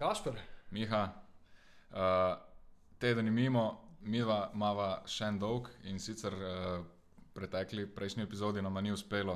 Gašper, 0.00 0.32
Miha, 0.70 1.12
uh, 1.90 1.98
teden 2.98 3.26
je 3.26 3.32
mimo, 3.32 3.64
mi 4.00 4.18
imamo 4.18 4.84
še 5.04 5.26
en 5.28 5.38
dolg 5.38 5.66
in 5.92 5.98
sicer 6.00 6.32
uh, 6.32 6.78
pretekli 7.36 7.84
prejšnji 7.84 8.24
epizodi 8.24 8.62
nam 8.64 8.78
ni 8.80 8.94
uspelo 8.94 9.34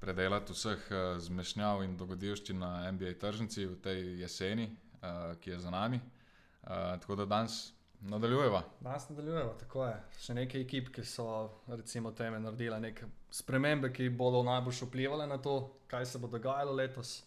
predelati 0.00 0.56
vseh 0.56 0.86
uh, 0.88 1.02
zmešnjav 1.20 1.82
in 1.84 1.98
dogodivščin 2.00 2.58
na 2.64 2.70
NBA 2.96 3.12
tržnici 3.20 3.66
v 3.66 3.76
tej 3.84 4.00
jeseni, 4.22 4.70
uh, 5.02 5.34
ki 5.36 5.52
je 5.52 5.60
za 5.66 5.74
nami. 5.74 6.00
Uh, 6.00 6.96
tako 7.04 7.20
da 7.20 7.28
danes 7.34 7.74
nadaljujeva. 8.00 8.62
danes 8.80 9.08
nadaljujemo. 9.10 9.52
Tako 9.66 9.84
je. 9.84 10.00
Še 10.24 10.38
nekaj 10.40 10.64
ekip, 10.64 10.90
ki 10.96 11.04
so 11.04 11.28
recimo 11.68 12.14
teme 12.16 12.40
naredile 12.40 12.80
neke 12.80 13.10
spremembe, 13.28 13.92
ki 13.92 14.08
bodo 14.08 14.40
najbolj 14.48 14.86
vplivali 14.88 15.28
na 15.28 15.36
to, 15.36 15.58
kaj 15.92 16.08
se 16.08 16.24
bo 16.24 16.32
dogajalo 16.32 16.72
letos. 16.72 17.18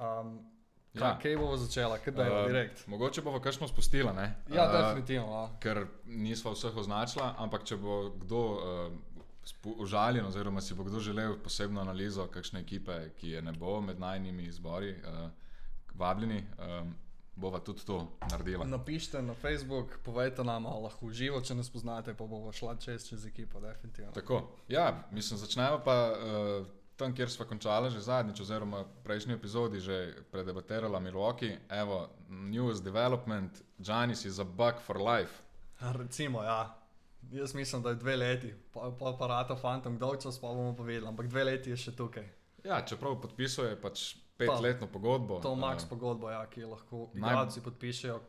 Um, 0.00 0.38
Ja. 0.94 1.18
kaj 1.22 1.36
bomo 1.36 1.56
začela, 1.56 1.98
kaj 1.98 2.12
da 2.12 2.22
je 2.22 2.32
Uh, 2.42 2.46
direkt? 2.46 2.86
Mogoče 2.86 3.22
bomo 3.22 3.40
kakšno 3.40 3.68
spustila, 3.68 4.12
ne? 4.12 4.34
Ja, 4.54 4.66
Uh, 4.68 4.72
definitivno. 4.72 5.32
Ja. 5.32 5.58
ker 5.60 5.86
nismo 6.06 6.52
vseh 6.52 6.76
označila, 6.76 7.34
ampak 7.38 7.64
če 7.64 7.76
bo 7.76 8.10
kdo 8.10 8.38
uh, 8.38 8.92
užaljen, 9.78 10.26
oziroma 10.26 10.60
si 10.60 10.74
bo 10.74 10.84
kdo 10.84 11.00
želel 11.00 11.38
posebno 11.42 11.80
analizo 11.80 12.26
kakšne 12.26 12.60
ekipe, 12.60 13.10
ki 13.16 13.30
je 13.30 13.42
ne 13.42 13.52
bo 13.52 13.80
med 13.80 14.00
najnimi 14.00 14.42
izbori, 14.42 14.90
uh, 14.92 15.30
vabljeni, 15.94 16.44
um, 16.58 16.94
bova 17.36 17.58
tudi 17.58 17.84
to 17.86 18.18
naredila. 18.30 18.64
Napišite 18.64 19.22
na 19.22 19.34
Facebook, 19.34 19.98
povejte 20.04 20.44
nam, 20.44 20.66
ali 20.66 20.82
lahko 20.82 21.06
uživo, 21.06 21.40
če 21.40 21.54
nas 21.54 21.70
poznate, 21.70 22.14
pa 22.14 22.26
bomo 22.26 22.52
šla 22.52 22.76
čez, 22.76 23.08
čez 23.08 23.26
ekipo, 23.26 23.60
definitivno. 23.60 24.12
Tako, 24.12 24.42
ja, 24.68 25.08
mislim, 25.10 25.38
začnemo 25.38 25.80
pa 25.84 26.12
uh, 26.12 26.66
tam, 27.02 27.14
kjer 27.14 27.30
smo 27.30 27.46
končali 27.50 27.90
že 27.90 28.00
zadnjič, 28.00 28.40
oziroma 28.40 28.82
v 28.82 29.02
prejšnji 29.04 29.34
epizodi 29.34 29.80
že 29.80 29.96
predebatirala 30.30 31.00
Milwaukee. 31.00 31.58
Evo, 31.68 32.08
news 32.28 32.82
development, 32.82 33.62
Janis 33.78 34.24
is 34.24 34.38
a 34.38 34.44
bug 34.44 34.78
for 34.86 35.00
life. 35.00 35.42
Recimo, 35.80 36.42
ja. 36.42 36.78
Jaz 37.30 37.54
mislim, 37.54 37.82
da 37.82 37.88
je 37.88 37.94
dve 38.02 38.16
leti, 38.16 38.54
pa, 38.72 38.90
pa 38.98 39.12
parata 39.18 39.56
fantom, 39.56 39.98
dolg 39.98 40.22
čas 40.22 40.40
pa 40.40 40.48
bomo 40.48 40.76
povedali, 40.76 41.06
ampak 41.08 41.26
dve 41.30 41.44
leti 41.44 41.70
je 41.70 41.76
še 41.76 41.94
tukaj. 41.96 42.26
Ja, 42.64 42.80
čeprav 42.86 43.20
podpisuje 43.22 43.76
pač 43.80 44.14
petletno 44.36 44.86
pogodbo. 44.86 45.40
To 45.42 45.54
je 45.54 45.60
max 45.60 45.84
eh, 45.84 45.88
pogodba, 45.90 46.32
ja, 46.32 46.42
ki 46.46 46.60
jo 46.60 46.72
lahko 46.74 47.06
Naj- 47.14 47.18
igralci 47.18 47.62
podpišejo 47.62 48.20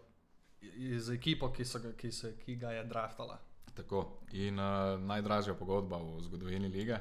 z 0.98 1.14
ekipo, 1.14 1.50
ki, 1.52 1.66
so, 1.66 1.80
ga- 1.80 1.94
ki, 1.98 2.12
se, 2.12 2.36
ki 2.38 2.56
ga 2.56 2.72
je 2.72 2.84
draftala. 2.84 3.40
Tako. 3.74 4.22
In 4.38 4.60
uh, 4.60 5.00
najdražja 5.02 5.54
pogodba 5.58 5.98
v 5.98 6.22
zgodovini 6.22 6.70
lige, 6.70 7.00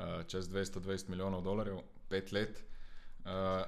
uh, 0.00 0.22
čez 0.26 0.48
220 0.48 1.08
milijonov 1.08 1.44
dolarjev, 1.44 1.82
pet 2.08 2.32
let. 2.32 2.62
Uh, 3.24 3.62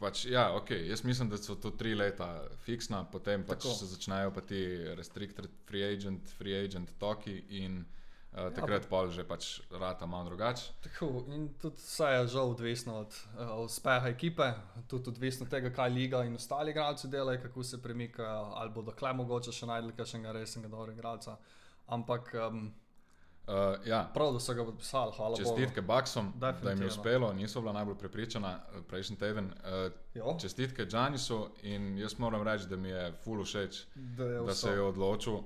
pač, 0.00 0.24
ja, 0.24 0.50
okay. 0.56 0.88
Jaz 0.88 1.04
mislim, 1.04 1.28
da 1.28 1.38
so 1.38 1.54
to 1.54 1.70
tri 1.70 1.94
leta 1.94 2.42
fiksna, 2.64 3.04
potem 3.12 3.44
pač 3.44 3.64
Tako. 3.64 3.74
se 3.74 3.86
začnejo 3.86 4.34
pa 4.34 4.40
ti 4.40 4.60
restricted 4.96 5.48
free 5.68 5.84
agent, 5.84 6.28
free 6.38 6.56
agent 6.64 6.92
toki 6.98 7.42
in 7.60 7.82
uh, 8.32 8.48
takrat 8.56 8.88
pa 8.88 9.04
že 9.08 9.24
pač 9.28 9.60
rata 9.70 10.06
malo 10.06 10.30
drugače. 10.32 10.72
Tako, 10.88 11.24
in 11.28 11.48
tudi 11.60 11.76
vse 11.76 12.12
je 12.16 12.26
žal 12.34 12.52
odvisno 12.56 13.00
od 13.04 13.12
uh, 13.12 13.56
uspeha 13.64 14.08
ekipe, 14.08 14.52
tudi 14.88 15.10
odvisno 15.10 15.44
od 15.44 15.52
tega, 15.52 15.72
kaj 15.72 15.90
liga 15.90 16.24
in 16.24 16.34
ostali 16.34 16.70
igralci 16.70 17.08
delajo, 17.08 17.42
kako 17.42 17.64
se 17.64 17.82
premikajo, 17.82 18.52
ali 18.56 18.70
bodo 18.70 18.92
kle 18.92 19.12
mogoče 19.12 19.52
še 19.52 19.66
najdli 19.66 19.96
kakšnega 19.96 20.32
resnega 20.32 20.68
dobrega 20.68 20.98
igralca. 20.98 21.36
Ampak 21.90 22.34
um, 22.38 22.70
Uh, 23.50 23.86
ja. 23.86 24.10
prav, 24.14 24.32
da 24.32 24.40
so 24.40 24.54
ga 24.54 24.64
podpisali, 24.64 25.12
hvala. 25.16 25.36
Čestitke 25.36 25.82
Baksom, 25.82 26.32
da 26.38 26.70
jim 26.70 26.82
je 26.82 26.86
uspelo, 26.86 27.32
niso 27.32 27.60
bila 27.60 27.72
najbolj 27.72 27.96
prepričana 27.98 28.58
eh, 28.58 28.82
prejšnji 28.88 29.16
teden. 29.16 29.44
Uh, 29.46 29.92
Jo, 30.14 30.36
čestitke 30.40 30.86
Džanisu 30.86 31.48
in 31.62 31.98
jaz 31.98 32.18
moram 32.18 32.42
reči, 32.42 32.66
da 32.68 32.76
mi 32.76 32.88
je 32.88 33.12
full 33.24 33.44
všeč, 33.44 33.84
da 33.94 34.24
je 34.24 34.40
da 34.46 34.54
se 34.54 34.70
je 34.70 34.82
odločil 34.82 35.38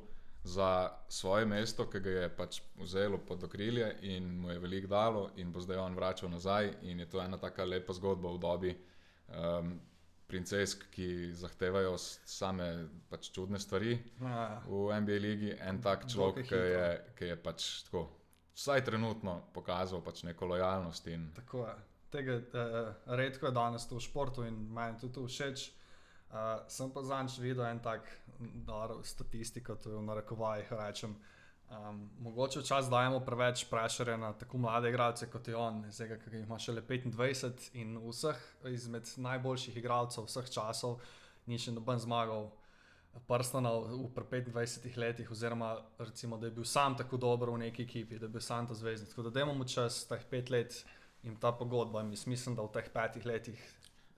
za 0.45 0.91
svoje 1.09 1.47
mesto, 1.47 1.87
ki 1.91 2.01
ga 2.01 2.11
je 2.11 2.29
pač 2.37 2.61
vzelo 2.77 3.19
pod 3.19 3.45
okrilje 3.45 3.97
in 4.03 4.29
mu 4.41 4.51
je 4.51 4.59
veliko 4.59 4.89
dalo, 4.89 5.31
in 5.37 5.53
bo 5.53 5.61
zdaj 5.61 5.77
on 5.77 5.95
vračal 5.95 6.31
nazaj. 6.31 6.73
In 6.83 7.01
je 7.01 7.09
to 7.09 7.23
ena 7.23 7.39
tako 7.39 7.65
lepa 7.65 7.93
zgodba 7.93 8.33
v 8.33 8.39
dobi 8.39 8.77
um, 9.29 9.81
princesk, 10.27 10.87
ki 10.91 11.33
zahtevajo 11.37 11.97
same 11.99 12.69
pač 13.11 13.31
čudne 13.35 13.61
stvari 13.61 13.97
Ja, 14.21 14.63
v 14.67 15.01
NBA 15.01 15.19
ligi. 15.21 15.53
En 15.61 15.81
tak 15.85 16.07
človek, 16.11 16.49
ki 16.49 16.61
je, 16.61 16.87
ki 17.19 17.33
je 17.33 17.37
pač 17.41 17.69
tako. 17.89 18.07
Vsaj 18.55 18.85
trenutno 18.87 19.41
pokazal 19.55 20.03
pač 20.07 20.23
neko 20.23 20.47
lojalnost 20.47 21.07
in 21.11 21.31
Tako 21.35 21.67
je. 21.67 21.75
Tega 22.15 22.39
eh, 22.39 22.93
redko 23.19 23.51
je 23.51 23.57
danes 23.57 23.89
v 23.91 24.01
športu 24.01 24.45
in 24.47 24.61
meni 24.75 25.01
tudi 25.03 25.27
všeč. 25.27 25.71
Uh, 26.35 26.65
sem 26.67 26.91
pa 26.91 27.03
zadnjič 27.07 27.37
videl 27.39 27.67
en 27.69 27.79
tak 27.79 28.09
dar, 28.67 28.91
statistiko, 29.07 29.77
to 29.79 29.93
je 29.93 29.99
v 30.01 30.03
narekovajih 30.03 30.73
rečem. 30.73 31.13
Um, 31.71 32.11
mogoče 32.21 32.61
včasih 32.61 32.91
dajemo 32.91 33.21
preveč 33.25 33.65
prešere 33.71 34.17
na 34.17 34.33
tako 34.33 34.59
mlade 34.59 34.89
igralce 34.89 35.27
kot 35.31 35.49
je 35.49 35.57
on, 35.57 35.85
zdaj 35.91 36.19
ki 36.23 36.37
ima 36.39 36.59
šele 36.59 36.83
25 36.83 37.71
in 37.73 37.97
vseh 37.99 38.37
izmed 38.71 39.09
najboljših 39.17 39.77
igralcev 39.77 40.29
vseh 40.29 40.51
časov 40.51 41.01
ni 41.47 41.59
še 41.59 41.73
noben 41.73 41.99
zmagal. 42.01 42.51
Prstana 43.29 43.71
v 43.71 44.09
pri 44.11 44.43
25 44.43 44.97
letih, 44.99 45.29
oziroma 45.31 45.77
recimo, 45.99 46.35
da 46.39 46.49
je 46.49 46.57
bil 46.57 46.65
sam 46.67 46.97
tako 46.99 47.17
dober 47.17 47.53
v 47.55 47.61
neki 47.63 47.85
ekipi, 47.87 48.19
da 48.19 48.27
je 48.27 48.35
bil 48.35 48.43
sam 48.43 48.67
ta 48.67 48.75
zvezdnik. 48.75 49.13
Tako 49.13 49.29
da 49.29 49.31
dajmo 49.31 49.55
mu 49.55 49.65
čas 49.65 50.01
teh 50.11 50.25
pet 50.31 50.51
let 50.51 50.81
in 51.23 51.37
ta 51.37 51.53
pogodba. 51.53 52.03
In 52.03 52.11
mislim, 52.11 52.57
da 52.59 52.67
v 52.67 52.73
teh 52.75 52.91
petih 52.91 53.27
letih 53.27 53.61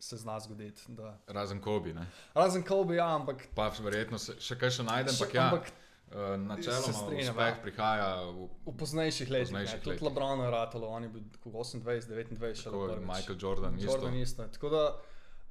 se 0.00 0.16
zna 0.16 0.40
zgoditi. 0.40 0.82
Da... 0.88 1.18
razen 1.26 1.60
Kobi. 1.60 1.92
Ne? 1.92 2.06
Razen 2.34 2.64
Kobe, 2.64 2.96
ja, 2.96 3.10
ampak. 3.14 3.48
Pa 3.54 3.68
verjetno 3.84 4.18
se, 4.18 4.38
še 4.40 4.56
kaj 4.56 4.78
še 4.78 4.88
najdem, 4.88 5.12
še- 5.12 5.24
ampak 5.24 5.34
ja. 5.36 5.44
ampak 5.50 5.72
načeloma 6.38 6.82
Se 6.82 6.92
strinjam, 6.92 7.34
uspeh 7.34 7.48
ja. 7.56 7.62
prihaja 7.62 8.10
v 8.30 8.48
v 8.66 8.76
poznejših 8.78 9.30
letih. 9.30 9.46
poznejših. 9.46 9.80
Tudi 9.80 9.90
letih. 9.90 10.02
Lebron 10.02 10.40
je 10.40 10.50
ratalo, 10.50 10.86
on 10.88 11.02
je 11.02 11.08
bil 11.08 11.22
tako 11.32 11.50
28, 11.50 11.82
29, 11.82 12.54
še 12.54 12.70
prvič. 12.70 13.06
Michael 13.06 13.38
Jordan. 13.40 13.80
Jordan 13.80 14.14
isto. 14.14 14.44
isto. 14.44 14.52
Tako 14.54 14.70
da 14.70 14.84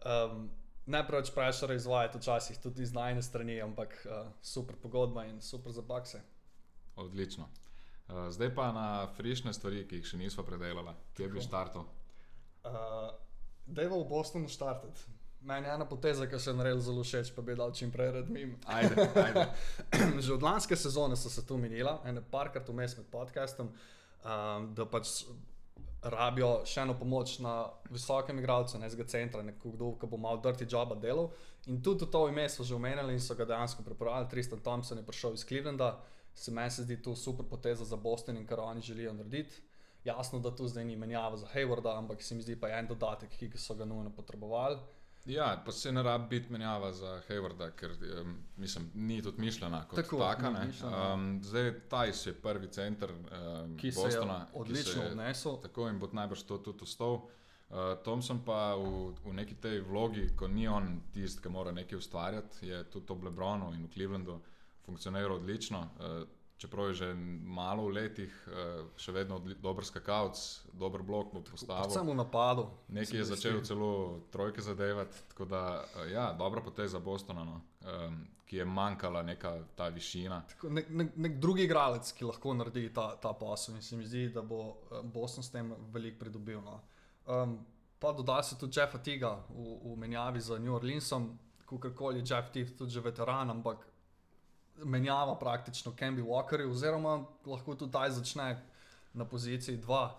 um, 0.05 0.49
ne 0.85 1.07
preveč 1.07 1.31
prešere 1.35 1.75
izvajati 1.75 2.17
včasih 2.17 2.57
tudi 2.57 2.83
iz 2.83 2.93
najne 2.93 3.21
strani, 3.21 3.61
ampak 3.61 3.99
uh, 4.05 4.31
super 4.41 4.75
pogodba 4.75 5.25
in 5.25 5.41
super 5.41 5.71
za 5.71 5.81
bakse. 5.81 6.21
Odlično. 6.95 7.49
Uh, 8.07 8.29
zdaj 8.29 8.55
pa 8.55 8.71
na 8.71 9.07
frišne 9.17 9.53
stvari, 9.53 9.83
ki 9.87 9.99
jih 9.99 10.07
še 10.07 10.17
nismo 10.17 10.43
predelali. 10.43 10.95
Kje 11.17 11.27
bi 11.27 11.43
štartal? 11.43 11.85
Uh, 12.63 13.11
Dejva 13.65 13.97
v 13.97 14.07
Bostonu 14.07 14.47
štartati. 14.47 15.24
Meni 15.45 15.67
je 15.67 15.73
ena 15.73 15.85
poteza, 15.85 16.25
ki 16.27 16.39
se 16.39 16.49
je 16.49 16.57
naredila 16.57 16.81
zelo 16.81 17.03
všeč, 17.03 17.29
pa 17.35 17.41
bi 17.45 17.53
dal 17.55 17.73
čim 17.73 17.91
prej 17.93 18.11
redmim. 18.11 18.55
Ajde, 18.65 19.09
ajde. 19.15 19.43
Že 20.25 20.33
od 20.33 20.43
lanske 20.43 20.75
sezone 20.75 21.15
so 21.15 21.29
se 21.29 21.45
tu 21.45 21.57
minila, 21.61 21.99
ene 22.05 22.23
parkrat 22.31 22.69
vmes 22.69 22.97
med 22.97 23.05
podcastom, 23.13 23.69
um, 23.69 24.71
da 24.73 24.87
pač 24.89 25.21
rabijo 26.01 26.49
še 26.65 26.81
eno 26.81 26.95
pomoč 26.97 27.37
na 27.45 27.53
visokem 27.93 28.41
igralcu, 28.41 28.79
ne 28.81 28.89
zga 28.89 29.05
centra, 29.09 29.43
nekdo, 29.45 29.91
ki 30.01 30.09
bo 30.09 30.17
malo 30.17 30.41
dirty 30.41 30.65
joba 30.69 30.97
delal. 30.97 31.29
In 31.69 31.77
tudi 31.85 32.09
to 32.09 32.25
ime 32.29 32.47
so 32.49 32.65
že 32.65 32.73
omenjali 32.75 33.13
in 33.13 33.21
so 33.21 33.37
ga 33.37 33.45
dejansko 33.45 33.85
prepravili. 33.85 34.29
Tristan 34.29 34.65
Thompson 34.65 34.97
je 34.97 35.05
prišel 35.05 35.37
iz 35.37 35.45
Clevelanda, 35.45 35.99
se 36.33 36.51
meni 36.51 36.71
se 36.71 36.89
zdi 36.89 37.01
to 37.01 37.15
super 37.15 37.45
poteza 37.45 37.85
za 37.85 37.95
Boston 37.95 38.37
in 38.37 38.49
kar 38.49 38.65
oni 38.65 38.81
želijo 38.81 39.13
narediti. 39.13 39.61
Jasno, 40.05 40.39
da 40.39 40.55
tu 40.55 40.67
zdaj 40.67 40.85
ni 40.85 40.95
menjava 40.95 41.37
za 41.37 41.47
Haywarda, 41.53 41.97
ampak 41.97 42.21
se 42.23 42.35
mi 42.35 42.41
zdi 42.41 42.59
pa 42.59 42.69
en 42.69 42.87
dodatek, 42.87 43.29
ki 43.29 43.57
so 43.57 43.73
ga 43.73 43.85
nujno 43.85 44.09
potrebovali. 44.09 44.77
Ja, 45.25 45.61
pa 45.65 45.71
se 45.71 45.91
ne 45.91 46.03
rabi 46.03 46.27
biti 46.29 46.51
menjava 46.53 46.91
za 46.93 47.21
Haywarda, 47.27 47.71
ker 47.71 47.91
um, 48.21 48.37
mislim, 48.57 48.91
ni 48.93 49.21
tudi 49.21 49.41
mišljena 49.41 49.87
kot 49.87 49.95
Tako, 49.95 50.17
taka. 50.17 50.49
ni. 50.49 50.73
Um, 51.13 51.39
zdaj 51.43 51.73
Tajs 51.89 52.25
je 52.25 52.33
prvi 52.33 52.67
center 52.67 53.11
um, 53.11 53.77
Ki 53.77 53.91
se 53.91 54.01
Bostona, 54.03 54.33
je 54.33 54.45
odlično 54.53 54.83
ki 54.83 54.91
se 54.91 54.99
je 54.99 55.11
odnesel. 55.11 55.57
Tako 55.61 55.89
in 55.89 55.99
bo 55.99 56.09
najbrž 56.11 56.43
to 56.43 56.57
tudi 56.57 56.83
ostal. 56.83 57.13
Uh, 57.13 57.77
Thompson 58.03 58.43
pa 58.45 58.75
v, 58.75 59.15
v 59.25 59.33
neki 59.33 59.55
tej 59.55 59.79
vlogi, 59.81 60.29
ko 60.37 60.47
ni 60.47 60.67
on 60.67 61.01
tisti, 61.13 61.41
ki 61.41 61.49
mora 61.49 61.71
nekaj 61.71 61.97
ustvarjati, 61.97 62.67
je 62.67 62.83
tudi 62.83 63.13
v 63.13 63.25
Lebronu 63.25 63.73
in 63.73 63.87
v 63.87 63.93
Clevelandu 63.93 64.39
funkcioniral 64.85 65.35
odlično. 65.35 65.79
Uh, 65.79 66.27
čeprav 66.57 66.87
je 66.87 66.93
že 66.93 67.13
malo 67.43 67.87
v 67.87 67.95
letih, 67.99 68.33
uh, 68.47 68.85
še 68.97 69.11
vedno 69.11 69.39
dober 69.61 69.85
skakalc, 69.85 70.39
dober 70.73 71.03
blok 71.03 71.33
bo 71.33 71.41
postavil. 71.43 71.91
V 71.91 72.15
napadu. 72.15 72.69
Nekaj 72.87 73.19
je 73.19 73.25
začel 73.25 73.61
celo 73.61 74.21
trojke 74.31 74.61
zadevati, 74.61 75.27
tako 75.33 75.45
da 75.45 75.83
uh, 75.83 76.07
ja, 76.11 76.31
dobra 76.33 76.61
poteza 76.61 76.99
Bostona, 76.99 77.43
no, 77.43 77.61
um, 77.83 78.23
ki 78.45 78.57
je 78.57 78.65
manjkala 78.65 79.23
neka 79.23 79.57
ta 79.75 79.89
višina. 79.89 80.41
Tako, 80.49 80.69
nek, 80.69 80.89
nek, 80.89 81.15
nek 81.15 81.39
drugi 81.41 81.65
igralec, 81.65 82.11
ki 82.13 82.27
lahko 82.29 82.53
naredi 82.53 82.91
ta, 82.93 83.15
ta 83.21 83.33
posel, 83.33 83.75
in 83.75 83.81
se 83.81 83.97
mi 83.97 84.05
zdi, 84.05 84.27
da 84.29 84.43
bo 84.45 84.59
eh, 84.91 85.01
Boston 85.01 85.43
s 85.43 85.49
tem 85.49 85.73
veliko 85.91 86.19
pridobil. 86.19 86.61
No. 86.61 86.79
Um, 87.25 87.57
pa 87.99 88.13
doda 88.13 88.43
se 88.43 88.57
tudi 88.61 88.79
Jeffa 88.79 89.01
Tiga 89.01 89.33
v, 89.49 89.79
v 89.81 89.97
menjavi 89.97 90.39
za 90.39 90.59
New 90.61 90.75
Orleansom, 90.77 91.31
kakorkoli 91.65 92.21
je 92.21 92.29
Jeff 92.29 92.51
Tig 92.53 92.77
tudi 92.77 92.93
že 92.93 93.01
veteran, 93.01 93.49
ampak 93.49 93.87
menjava 94.83 95.35
praktično 95.39 95.93
Kemby 95.95 96.23
Walkerju, 96.23 96.71
oziroma 96.71 97.19
lahko 97.45 97.75
tudi 97.75 97.91
taj 97.91 98.11
začne 98.11 98.61
na 99.13 99.25
poziciji 99.25 99.77
2. 99.77 100.09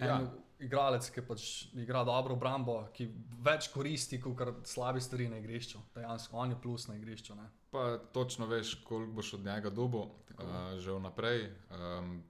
Ja. 0.00 0.16
En, 0.16 0.28
igralec, 0.62 1.08
ki 1.10 1.24
pač 1.26 1.44
igra 1.74 2.04
dobro 2.06 2.36
obrambo, 2.38 2.78
ki 2.94 3.08
več 3.44 3.68
koristi 3.72 4.20
kot 4.22 4.66
slabi 4.68 5.02
stvari 5.02 5.28
na 5.30 5.40
igrišču. 5.42 5.80
Dejansko 5.94 6.38
on 6.38 6.54
je 6.54 6.58
plus 6.62 6.86
na 6.88 6.96
igrišču. 6.96 7.34
Ne? 7.34 7.48
Pa 7.70 7.98
točno 8.14 8.46
veš, 8.46 8.76
koliko 8.86 9.18
boš 9.18 9.34
od 9.38 9.44
njega 9.44 9.70
dobil, 9.70 10.06
uh, 10.06 10.76
že 10.78 10.94
vnaprej. 10.94 11.48
Um, 11.70 12.22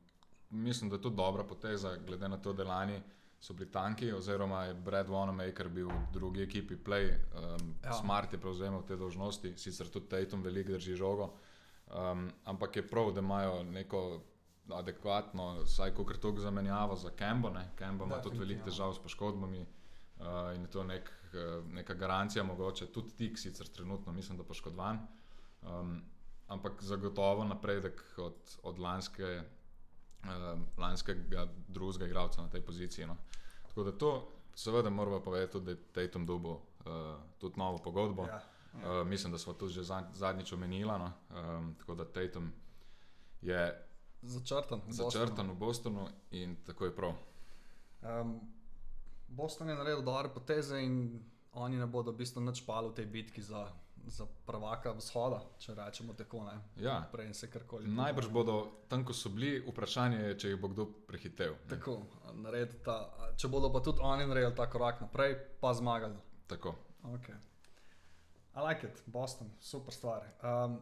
mislim, 0.51 0.91
da 0.91 0.97
je 0.97 1.03
to 1.03 1.11
dobra 1.11 1.45
poteza, 1.45 1.97
glede 2.07 2.29
na 2.29 2.39
to, 2.41 2.53
da 2.53 2.65
lani 2.65 3.01
so 3.43 3.55
bili 3.59 3.71
tanki, 3.71 4.13
oziroma 4.13 4.65
je 4.65 4.75
Brad 4.75 5.09
Wanamaker 5.09 5.69
bil 5.69 5.89
v 5.89 6.13
drugi 6.13 6.43
ekipi 6.43 6.77
Play, 6.77 7.11
um, 7.35 7.75
ja. 7.85 7.93
Smart 7.93 8.33
je 8.33 8.39
prevzel 8.41 8.83
te 8.87 8.97
dožnosti, 8.97 9.55
sicer 9.59 9.91
tudi 9.91 10.09
Tatum 10.09 10.43
veliko 10.43 10.73
drži 10.73 10.95
žogo. 10.97 11.33
Um, 11.93 12.31
ampak 12.45 12.77
je 12.77 12.89
prav, 12.89 13.13
da 13.13 13.21
imajo 13.21 13.63
neko 13.63 14.21
adekvatno, 14.71 15.63
vsaj 15.63 15.95
kot 15.95 16.19
to 16.21 16.35
zamenjavo 16.37 16.97
za 16.97 17.11
Kembo. 17.11 17.53
Kembo 17.77 18.05
ima 18.05 18.21
tudi 18.23 18.39
veliko 18.39 18.65
težav 18.65 18.95
s 18.95 18.99
poškodbami 18.99 19.61
uh, 19.61 20.55
in 20.55 20.63
je 20.63 20.71
to 20.71 20.85
nek, 20.85 21.11
uh, 21.33 21.67
neka 21.73 21.95
garancija, 21.95 22.45
mogoče 22.45 22.87
tudi 22.87 23.17
tik, 23.17 23.39
sicer 23.39 23.69
trenutno 23.69 24.13
mislim, 24.13 24.39
da 24.39 24.45
poškodovan. 24.45 25.07
Um, 25.63 26.03
ampak 26.49 26.83
zagotovo 26.83 27.45
napredek 27.45 28.03
od, 28.19 28.57
od 28.63 28.79
lanske, 28.79 29.43
uh, 30.23 30.29
lanskega 30.79 31.47
drugega 31.69 32.07
igralca 32.07 32.43
na 32.43 32.49
tej 32.49 32.61
poziciji. 32.61 33.07
No. 33.07 33.17
Tako 33.69 33.85
da 33.85 33.99
to, 33.99 34.29
seveda, 34.55 34.91
moramo 34.91 35.21
povedati, 35.21 35.61
da 35.61 35.71
je 35.71 35.83
Tatum 35.93 36.27
dobil 36.27 36.51
uh, 36.51 36.61
tudi 37.39 37.59
novo 37.59 37.79
pogodbo. 37.79 38.27
Ja. 38.27 38.41
Ja. 38.81 39.01
Uh, 39.01 39.07
mislim, 39.07 39.33
da 39.33 39.39
smo 39.39 39.53
to 39.53 39.69
že 39.69 39.83
zadnjič 40.13 40.53
omenili. 40.53 40.91
No? 40.91 41.13
Um, 41.31 41.75
tako 41.79 41.95
da 41.95 42.05
Tatum 42.05 42.53
je 43.43 43.89
začrtan, 44.23 44.81
začrtan 44.89 45.51
v 45.51 45.55
Bostonu 45.55 46.09
in 46.31 46.57
tako 46.67 46.85
je 46.85 46.97
prav. 46.97 47.15
Um, 48.03 48.41
Boston 49.29 49.69
je 49.69 49.75
naredil 49.75 50.03
dobre 50.03 50.29
poteze 50.29 50.83
in 50.83 51.23
oni 51.53 51.77
ne 51.77 51.87
bodo 51.87 52.13
v 52.13 52.17
bistvu 52.17 52.41
nič 52.41 52.65
pali 52.67 52.89
v 52.89 52.95
tej 52.95 53.07
bitki 53.07 53.43
za, 53.43 53.69
za 54.07 54.27
prvaka 54.47 54.93
vzhoda, 54.93 55.43
če 55.59 55.75
rečemo 55.75 56.13
tako. 56.13 56.45
Ja. 56.77 57.05
Najbrž 57.97 58.29
bodo 58.29 58.85
tam, 58.89 59.05
ko 59.05 59.13
so 59.13 59.29
bili, 59.29 59.61
vprašanje 59.69 60.19
je, 60.19 60.35
če 60.39 60.53
jih 60.53 60.61
bo 60.61 60.69
kdo 60.73 60.87
prehitel. 61.09 61.57
Tako, 61.69 62.03
ta, 62.85 62.97
če 63.37 63.49
bodo 63.49 63.73
pa 63.73 63.81
tudi 63.81 64.01
oni 64.01 64.27
naredili 64.27 64.57
ta 64.57 64.69
korak 64.71 65.01
naprej, 65.01 65.37
pa 65.61 65.73
zmagali. 65.75 66.17
Tako. 66.47 66.77
Okay. 67.17 67.52
I 68.55 68.61
like 68.61 68.87
it, 68.87 69.03
Boston, 69.07 69.51
super 69.61 69.93
stvar. 69.93 70.23
Um, 70.43 70.81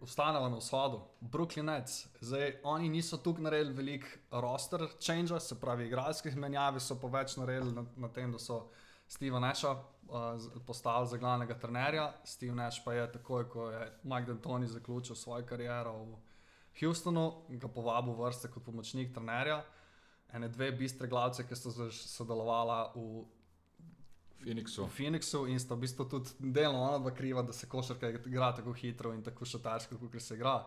Ostanemo 0.00 0.48
na 0.48 0.56
vzhodu, 0.56 1.00
Brooklyn 1.20 1.64
Nets. 1.66 2.06
Zdaj, 2.20 2.58
oni 2.62 2.88
niso 2.88 3.16
tukaj 3.16 3.42
naredili 3.42 3.74
velik 3.74 4.18
roster 4.30 4.84
change, 5.00 5.40
se 5.40 5.56
pravi, 5.60 5.86
igralskih 5.86 6.36
menjav 6.36 6.76
so 6.80 6.98
pa 7.00 7.08
več 7.08 7.36
naredili 7.40 7.72
na, 7.72 7.86
na 7.96 8.08
tem, 8.12 8.32
da 8.32 8.38
so 8.38 8.66
Steve 9.08 9.40
Nasha 9.40 9.70
uh, 9.72 10.60
postavili 10.66 11.08
za 11.08 11.16
glavnega 11.16 11.56
trenerja. 11.58 12.12
Steve 12.24 12.54
Nash 12.54 12.84
pa 12.84 12.92
je 12.92 13.06
takoj, 13.12 13.48
ko 13.48 13.70
je 13.70 13.86
Mike 14.02 14.28
D'Antoni 14.28 14.68
zaključil 14.68 15.16
svojo 15.16 15.46
kariero 15.46 15.94
v 16.04 16.18
Houstonu, 16.80 17.32
ga 17.48 17.68
povabil 17.68 18.12
vrste 18.12 18.52
kot 18.52 18.64
pomočnik 18.64 19.14
trenerja. 19.14 19.62
Ene 20.32 20.48
dve 20.52 20.68
bistre 20.76 21.08
glavce, 21.08 21.48
ki 21.48 21.56
so 21.56 21.72
sodelovali 21.88 22.92
v 22.94 23.24
Phoenixu. 24.44 24.84
v 24.86 24.90
Phoenixu 24.96 25.46
in 25.46 25.60
sta 25.60 25.74
v 25.74 25.84
bistvu 25.84 26.04
tudi 26.08 26.30
delno 26.38 26.78
ona 26.78 26.98
dva 26.98 27.10
kriva, 27.10 27.42
da 27.42 27.52
se 27.52 27.68
košarka 27.68 28.10
igra 28.10 28.52
tako 28.56 28.72
hitro 28.72 29.12
in 29.14 29.22
tako 29.22 29.44
šatarsko, 29.44 29.98
kot 29.98 30.22
se 30.22 30.34
igra. 30.34 30.64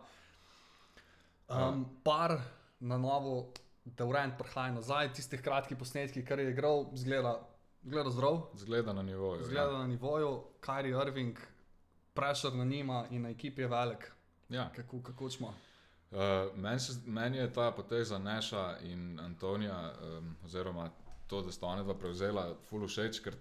Um, 1.48 1.84
par 2.04 2.40
na 2.80 2.98
novo, 2.98 3.52
da 3.84 4.04
urejeno 4.04 4.34
prihaja 4.38 4.72
nazaj, 4.72 5.12
tistih 5.12 5.42
kratkih 5.42 5.78
posnetkih, 5.78 6.24
kar 6.24 6.38
je 6.38 6.50
igral, 6.50 6.86
zgleda, 6.94 7.34
zgleda 7.82 8.10
zdrav. 8.10 8.40
Zgleda 8.54 8.92
na 8.92 9.02
nivoju. 9.02 9.44
Zgleda 9.44 9.72
ja. 9.72 9.78
na 9.78 9.86
nivoju, 9.86 10.42
Kari 10.60 10.90
Irving, 10.90 11.38
prešer 12.14 12.54
na 12.54 12.64
njima 12.64 13.06
in 13.10 13.22
na 13.22 13.30
ekipi 13.30 13.62
je 13.62 13.68
velik. 13.68 14.12
Ja. 14.48 14.72
Kako, 14.76 15.02
kako 15.02 15.30
smo? 15.30 15.54
Uh, 16.10 16.18
Meni 16.56 16.80
men 17.06 17.34
je 17.34 17.52
ta 17.52 17.70
poteza 17.70 18.18
Neša 18.18 18.78
in 18.82 19.20
Antonija, 19.20 19.92
um, 20.02 20.36
oziroma 20.44 20.90
to, 21.26 21.42
da 21.42 21.52
sta 21.52 21.66
ona 21.66 21.82
dva 21.82 21.94
prevzela, 21.94 22.54
fully 22.70 22.88
všeč, 22.88 23.22
ker 23.24 23.36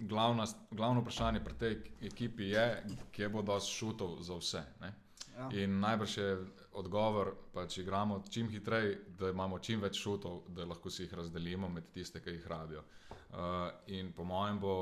glavna, 0.00 0.46
glavno 0.70 1.00
vprašanje 1.00 1.44
pri 1.44 1.54
tej 1.54 1.76
ekipi 2.02 2.50
je, 2.50 2.84
kje 3.12 3.28
bo 3.28 3.42
dosti 3.42 3.74
šutov 3.74 4.22
za 4.22 4.34
vse. 4.34 4.62
Ja. 4.80 5.48
In 5.52 5.80
najbrž 5.80 6.16
je 6.18 6.30
odgovor, 6.72 7.32
da 7.54 7.66
če 7.66 7.82
igramo 7.82 8.22
čim 8.30 8.48
hitreje, 8.48 8.98
da 9.18 9.30
imamo 9.30 9.58
čim 9.58 9.80
več 9.80 10.00
šutov, 10.02 10.42
da 10.48 10.64
lahko 10.68 10.90
si 10.90 11.02
jih 11.04 11.14
razdelimo 11.14 11.68
med 11.68 11.90
tiste, 11.94 12.20
ki 12.20 12.36
jih 12.36 12.48
rabijo. 12.48 12.82
Uh, 13.30 13.70
in 13.86 14.12
po 14.12 14.24
mojem 14.24 14.58
bo 14.60 14.74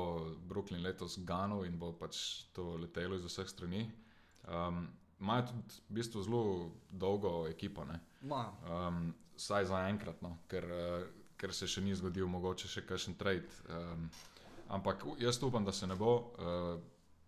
Brooklyn 0.49 0.81
letos 0.83 1.19
ganil 1.25 1.65
in 1.65 1.77
bo 1.79 1.91
pač 1.93 2.47
to 2.53 2.75
letelo 2.81 3.15
iz 3.15 3.27
vseh 3.29 3.47
strani. 3.49 3.85
Um, 4.47 4.87
Imajo 5.19 5.49
tudi 5.49 5.81
v 5.89 5.95
bistvu 5.97 6.21
zelo 6.23 6.41
dolgo 6.89 7.31
ekipo, 7.49 7.83
um, 7.83 9.09
saj 9.35 9.65
za 9.67 9.81
enkrat, 9.89 10.21
no, 10.23 10.37
ker, 10.47 10.63
uh, 10.63 11.01
ker 11.35 11.51
se 11.53 11.67
še 11.67 11.83
ni 11.83 11.91
zgodil, 11.95 12.27
mogoče 12.31 12.71
še 12.71 12.85
kakšen 12.87 13.17
trade. 13.19 13.51
Um, 13.67 14.07
Ampak 14.69 15.05
jaz 15.19 15.43
upam, 15.43 15.65
da 15.65 15.71
se 15.71 15.87
ne 15.87 15.95
bo. 15.95 16.15
Uh, 16.37 16.81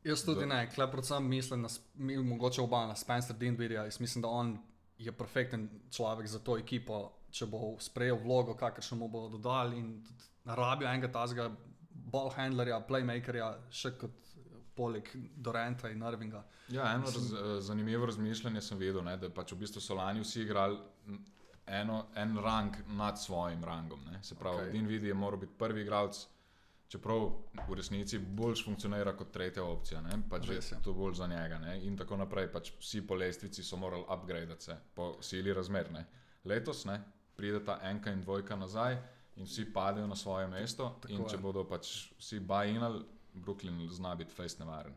jaz 0.03 0.25
tudi 0.25 0.45
da... 0.45 0.45
ne, 0.45 0.69
klej 0.69 0.91
predvsem 0.91 1.27
mislim, 1.27 1.63
da 1.63 1.69
mi 1.95 2.17
mogoče 2.17 2.61
oba 2.61 2.85
na 2.88 2.95
Spencer 2.95 3.35
Dinvirja. 3.35 3.83
Jaz 3.83 3.99
mislim, 3.99 4.21
da 4.21 4.27
on 4.27 4.57
je 4.97 5.11
perfekten 5.11 5.69
človek 5.91 6.27
za 6.27 6.39
to 6.39 6.57
ekipo, 6.57 7.11
če 7.31 7.45
bo 7.49 7.75
sprejel 7.79 8.19
vlogo, 8.21 8.53
kakršno 8.57 8.97
mu 8.97 9.07
bo 9.09 9.27
dodali 9.29 9.79
in 9.79 10.03
rabijo 10.45 10.89
enega 10.89 11.11
tazga 11.11 11.49
ballhandlerja, 11.89 12.81
playmakerja, 12.88 13.53
še 13.69 13.97
kot. 13.97 14.17
Poleg 14.71 15.09
Dorenta 15.35 15.89
in 15.91 15.99
Irvinga. 16.07 16.39
Ja, 16.71 16.93
eno 16.95 17.03
Mislim, 17.03 17.25
raz, 17.25 17.33
eh, 17.33 17.61
zanimivo 17.61 18.05
razmišljanje 18.07 18.61
sem 18.61 18.77
videl, 18.79 19.03
ne, 19.03 19.17
da 19.19 19.29
pač 19.29 19.51
v 19.51 19.57
bistvu 19.59 19.81
so 19.83 19.97
lani 19.99 20.23
vsi 20.23 20.45
igrali 20.45 20.77
eno, 21.65 22.05
en 22.15 22.38
rang 22.38 22.75
nad 22.88 23.19
svojim 23.19 23.63
rangom. 23.63 23.99
Ne. 24.11 24.23
Se 24.23 24.35
pravi, 24.35 24.57
okay. 24.57 24.71
Dinvidi 24.71 25.07
je 25.07 25.13
moral 25.13 25.39
biti 25.39 25.53
prvi 25.57 25.81
igralec, 25.81 26.27
čeprav 26.91 27.29
v 27.69 27.75
resnici 27.79 28.19
bolj 28.19 28.65
funkcionira 28.65 29.13
kot 29.15 29.31
tretja 29.31 29.63
opcija, 29.63 30.01
pač 30.29 30.49
je 30.49 30.59
to 30.83 30.93
bolj 30.93 31.15
za 31.21 31.27
njega. 31.27 31.59
Ne? 31.63 31.77
In 31.88 31.95
tako 31.97 32.17
naprej, 32.19 32.49
pač 32.51 32.73
vsi 32.81 33.05
po 33.07 33.15
lestvici 33.15 33.63
so 33.63 33.79
morali 33.79 34.03
upgraditi 34.11 34.63
se 34.63 34.77
po 34.95 35.15
sili 35.23 35.53
razmer. 35.53 35.91
Ne? 35.91 36.05
Letos 36.45 36.85
ne? 36.85 36.99
pride 37.35 37.63
ta 37.65 37.79
enka 37.89 38.11
in 38.11 38.21
dvojka 38.21 38.55
nazaj 38.55 38.97
in 39.39 39.47
vsi 39.47 39.65
padejo 39.73 40.07
na 40.07 40.15
svoje 40.15 40.47
mesto. 40.47 40.91
Tako 41.01 41.13
in 41.13 41.25
če 41.29 41.38
je. 41.38 41.41
bodo 41.41 41.63
pač 41.63 42.11
vsi 42.19 42.39
bajinali, 42.39 43.05
Brooklyn 43.33 43.79
zna 43.89 44.15
biti 44.19 44.35
fejst 44.35 44.59
nevaren. 44.59 44.95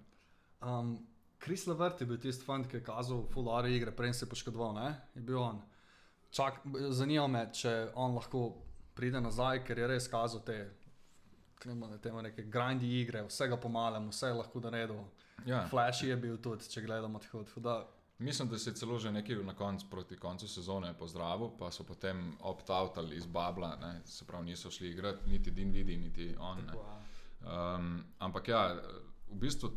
Um, 0.60 0.96
Kris 1.38 1.66
Levert 1.66 2.00
je 2.00 2.06
bil 2.10 2.18
tisti 2.18 2.44
fant, 2.44 2.66
ki 2.66 2.80
je 2.80 2.84
kazal 2.84 3.22
fulare 3.30 3.70
igre, 3.70 3.92
prej 3.94 4.14
se 4.14 4.24
je 4.24 4.30
poškodoval, 4.30 4.74
ne? 4.74 4.94
je 5.14 5.22
bil 5.22 5.38
on. 5.38 5.62
Zanima 6.90 7.28
me, 7.30 7.44
če 7.54 7.92
on 7.94 8.16
lahko 8.18 8.48
pride 8.98 9.20
nazaj, 9.22 9.62
ker 9.64 9.78
je 9.78 9.90
res 9.94 10.08
kazal 10.10 10.42
te 10.42 10.58
da 11.64 11.98
temo 11.98 12.22
neke 12.22 12.42
grandi 12.42 13.00
igre, 13.00 13.22
vsega 13.28 13.56
pomalem, 13.56 14.08
vse 14.08 14.32
lahko 14.32 14.60
naredil. 14.60 15.04
Ja. 15.46 15.66
Flash 15.68 16.04
je 16.04 16.16
bil 16.16 16.36
tudi, 16.42 16.68
če 16.68 16.82
gledamo 16.84 17.18
tako. 17.18 17.44
Da... 17.60 17.86
Mislim, 18.18 18.48
da 18.48 18.58
se 18.58 18.70
je 18.70 18.74
celo 18.74 18.98
že 18.98 19.12
nekaj 19.12 19.36
na 19.44 19.54
koncu, 19.54 19.86
proti 19.90 20.16
koncu 20.16 20.48
sezone 20.48 20.94
pozdravil, 20.98 21.50
pa 21.58 21.70
so 21.70 21.84
potem 21.84 22.36
opt-outali 22.40 23.16
iz 23.16 23.26
Babla, 23.26 23.76
ne? 23.76 24.00
se 24.04 24.24
pravi, 24.24 24.46
niso 24.46 24.70
šli 24.70 24.90
igrati, 24.90 25.30
niti 25.30 25.50
Din 25.50 25.72
vidi, 25.72 25.96
niti 25.96 26.36
on. 26.38 26.58
Um, 27.44 28.04
ampak 28.18 28.48
ja, 28.48 28.76
v 29.28 29.40
bistvu 29.40 29.70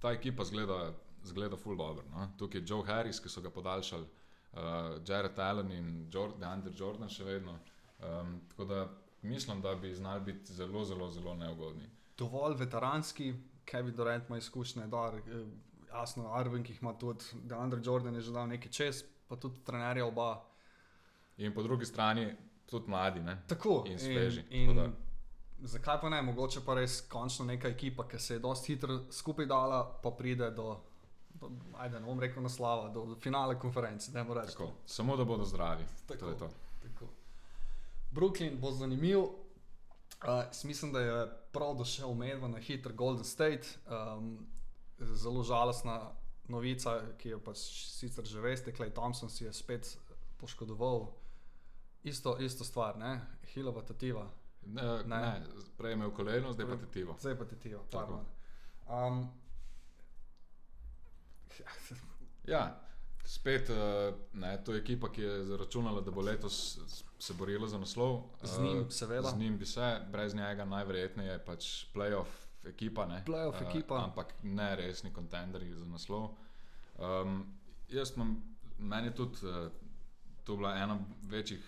ta 0.00 0.12
ekipa 0.12 0.44
zgleda, 0.44 0.92
zgleda 1.24 1.56
full 1.56 1.76
dobro. 1.76 2.04
No? 2.10 2.28
Tukaj 2.38 2.60
je 2.60 2.64
Joe 2.68 2.86
Harris, 2.86 3.20
ki 3.20 3.28
so 3.28 3.40
ga 3.40 3.50
podaljšali, 3.50 4.04
uh, 4.04 4.60
Jared 5.08 5.38
Allen 5.38 5.72
in 5.72 6.10
Andrew 6.42 6.74
Jordan 6.80 7.08
še 7.08 7.24
vedno. 7.24 7.58
Um, 7.98 8.40
tako 8.48 8.64
da 8.64 8.88
mislim, 9.22 9.60
da 9.60 9.74
bi 9.74 9.94
znali 9.94 10.20
biti 10.20 10.52
zelo, 10.52 10.84
zelo, 10.84 11.10
zelo 11.10 11.34
neugodni. 11.34 11.88
Dovolj 12.18 12.54
veteranski, 12.56 13.34
Kevin 13.64 13.96
Durant 13.96 14.28
ima 14.28 14.38
izkušnje, 14.38 14.86
da 14.86 15.12
eh, 15.16 15.44
jasno, 15.88 16.32
Arvin, 16.34 16.62
ki 16.62 16.72
jih 16.72 16.82
ima 16.82 16.98
tudi, 16.98 17.24
da 17.44 17.58
Andrej 17.58 17.82
Jordan 17.84 18.14
je 18.14 18.20
že 18.20 18.32
dal 18.32 18.48
nekaj 18.48 18.70
čez, 18.70 19.04
pa 19.28 19.36
tudi 19.36 19.60
trenerja 19.64 20.06
oba. 20.06 20.44
In 21.36 21.54
po 21.54 21.62
drugi 21.62 21.86
strani 21.86 22.32
tudi 22.66 22.90
mladi, 22.90 23.20
ne? 23.20 23.42
Tako 23.46 23.84
in 23.86 23.98
sveži. 23.98 24.44
In, 24.50 24.70
in 24.70 24.92
zakaj 25.60 26.00
pa 26.00 26.08
ne, 26.08 26.22
mogoče 26.22 26.60
pa 26.66 26.74
res 26.74 27.00
končno 27.00 27.44
neka 27.44 27.68
ekipa, 27.68 28.08
ki 28.08 28.18
se 28.18 28.34
je 28.34 28.38
dosti 28.38 28.74
hitro 28.74 29.00
skupaj 29.10 29.46
dala, 29.46 29.82
pa 30.02 30.10
pride 30.10 30.50
do. 30.50 30.76
Ajde, 31.78 32.00
ne 32.00 32.06
bom 32.06 32.20
rekel 32.20 32.42
naslava, 32.42 32.88
do 32.90 33.16
finale 33.20 33.58
konference. 33.58 34.10
Samo 34.86 35.16
da 35.16 35.24
bodo 35.24 35.44
zdravi. 35.44 35.84
Tako, 36.06 36.18
to 36.18 36.30
je 36.30 36.38
to. 36.38 36.50
Brooklyn 38.10 38.60
bo 38.60 38.72
zanimiv. 38.72 39.18
Uh, 39.18 40.44
mislim, 40.64 40.92
da 40.92 41.00
je 41.00 41.26
prav 41.52 41.76
došel 41.78 42.14
medved 42.14 42.50
na 42.50 42.58
hiter 42.58 42.92
Golden 42.92 43.24
State. 43.24 43.78
Um, 43.86 44.46
zelo 44.98 45.42
žalostna 45.42 46.12
novica, 46.48 47.00
ki 47.18 47.28
jo 47.28 47.40
pač 47.44 47.58
sicer 47.92 48.24
že 48.24 48.40
veste, 48.40 48.72
Klej 48.72 48.90
Thompson 48.94 49.30
si 49.30 49.44
je 49.44 49.52
spet 49.52 49.98
poškodoval. 50.38 51.12
Isto, 52.02 52.38
isto 52.38 52.64
stvar, 52.64 52.98
ne? 52.98 53.20
Hilova 53.54 53.82
tativa. 53.82 54.30
Ne, 54.62 54.82
ne. 54.82 55.02
ne 55.06 55.46
prej 55.76 55.90
je 55.90 55.94
imel 55.94 56.10
koleno, 56.10 56.52
zdaj 56.52 56.66
pa 56.66 56.76
tetivo. 56.76 57.16
Zdaj 57.20 57.38
pa 57.38 57.44
tetivo, 57.44 57.84
tako. 57.90 58.24
Um, 58.88 59.28
ja, 62.52 62.87
spet 63.28 63.70
uh, 63.70 63.76
ne, 64.32 64.58
to 64.64 64.72
je 64.72 64.80
ekipa, 64.80 65.10
ki 65.12 65.22
je 65.22 65.44
zaračunala, 65.44 66.00
da 66.00 66.10
bo 66.10 66.22
letos 66.24 66.78
se 67.18 67.34
borila 67.34 67.68
za 67.68 67.78
naslov. 67.78 68.22
Z 68.42 68.62
njim, 68.62 68.78
uh, 68.80 68.90
seveda. 68.90 69.28
Z 69.28 69.38
njim 69.38 69.58
bi 69.58 69.66
se, 69.66 70.00
brez 70.12 70.34
njega 70.34 70.64
najverjetneje 70.64 71.38
pač 71.44 71.66
playoff 71.94 72.32
ekipa. 72.64 73.06
Ne, 73.06 73.22
playoff 73.26 73.60
ekipa. 73.68 73.94
Uh, 73.94 74.04
ampak 74.04 74.32
ne 74.42 74.76
resni 74.76 75.12
kontenderji 75.12 75.74
za 75.74 75.84
naslov. 75.84 76.30
Um, 76.98 77.44
jaz 77.88 78.14
imam, 78.16 78.42
meni 78.78 79.12
je 79.12 79.14
tudi. 79.14 79.44
Uh, 79.46 79.68
To 80.48 80.56
bila 80.56 80.70
ena 80.80 80.94
večjih, 81.28 81.60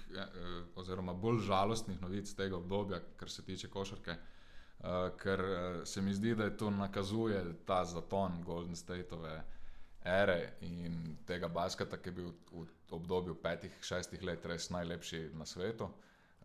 oziroma 0.81 1.12
bolj 1.12 1.43
žalostnih 1.45 1.99
novic 2.00 2.31
tega 2.35 2.57
obdobja, 2.57 3.02
kar 3.17 3.29
se 3.31 3.43
tiče 3.45 3.69
košarke, 3.69 4.14
uh, 4.14 4.87
ker 5.21 5.43
se 5.85 6.00
mi 6.00 6.14
zdi, 6.17 6.33
da 6.35 6.47
je 6.49 6.57
to 6.57 6.71
nakazuje 6.71 7.43
ta 7.67 7.85
zaton 7.85 8.40
Golden 8.45 8.76
Stateove 8.76 9.35
uh, 9.37 9.60
ere 10.04 10.57
in 10.61 11.16
tega 11.26 11.49
basketa, 11.49 11.99
ki 12.00 12.09
je 12.09 12.12
bil 12.12 12.33
v 12.52 12.66
obdobju 12.97 13.35
petih, 13.42 13.73
šestih 13.85 14.23
let 14.23 14.47
res 14.47 14.71
najlepši 14.71 15.30
na 15.35 15.47
svetu. 15.47 15.90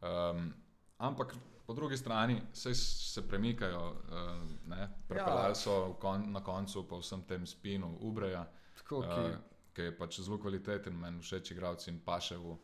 Um, 0.01 0.53
ampak 0.97 1.33
po 1.65 1.74
drugi 1.74 1.97
strani 1.97 2.41
se, 2.53 2.75
se 2.75 3.27
premikajo, 3.27 3.81
uh, 3.89 4.88
prepeljali 5.07 5.51
ja. 5.51 5.55
so 5.55 5.95
kon, 6.01 6.31
na 6.31 6.43
koncu 6.43 6.83
po 6.88 7.00
vsem 7.00 7.24
tem 7.24 7.47
spinu 7.47 7.97
Ubreja, 8.01 8.45
Tako, 8.77 9.01
ki... 9.01 9.07
uh, 9.07 9.55
ki 9.75 9.89
je 9.89 9.97
pač 9.97 10.21
zelo 10.24 10.39
kvaliteten, 10.39 10.95
meni 10.95 11.19
všeč 11.19 11.51
igralci 11.51 11.91
in 11.91 12.00
paše 12.00 12.38
v. 12.39 12.55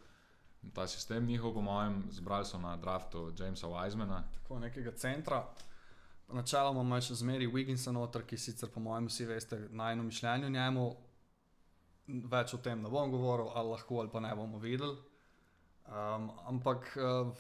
Ta 0.76 0.86
sistem 0.88 1.26
njihov, 1.26 1.56
po 1.58 1.62
mojem, 1.66 2.04
zbrali 2.14 2.46
so 2.46 2.60
na 2.62 2.76
draftu 2.78 3.32
Jamesa 3.34 3.68
Wisemana. 3.68 4.22
Tako 4.36 4.60
nekega 4.62 4.92
centra. 4.94 5.42
Načeloma 6.34 6.82
ima 6.82 7.00
še 7.02 7.16
zmeri 7.20 7.48
Wigginsa 7.52 7.94
noter, 7.96 8.24
ki 8.28 8.38
sicer, 8.40 8.70
po 8.72 8.80
mojem, 8.84 9.08
vsi 9.12 9.26
veste, 9.30 9.60
najno 9.72 10.04
mišljenje 10.08 10.48
o 10.48 10.54
njemu. 10.56 10.86
Več 12.32 12.54
o 12.56 12.60
tem 12.64 12.82
ne 12.82 12.90
bom 12.92 13.12
govoril, 13.12 13.52
ali 13.56 13.72
lahko 13.72 14.02
ali 14.02 14.12
pa 14.12 14.20
ne 14.24 14.34
bomo 14.36 14.60
videli. 14.60 14.98
Um, 15.88 16.32
ampak. 16.48 16.94
Uh, 16.98 17.34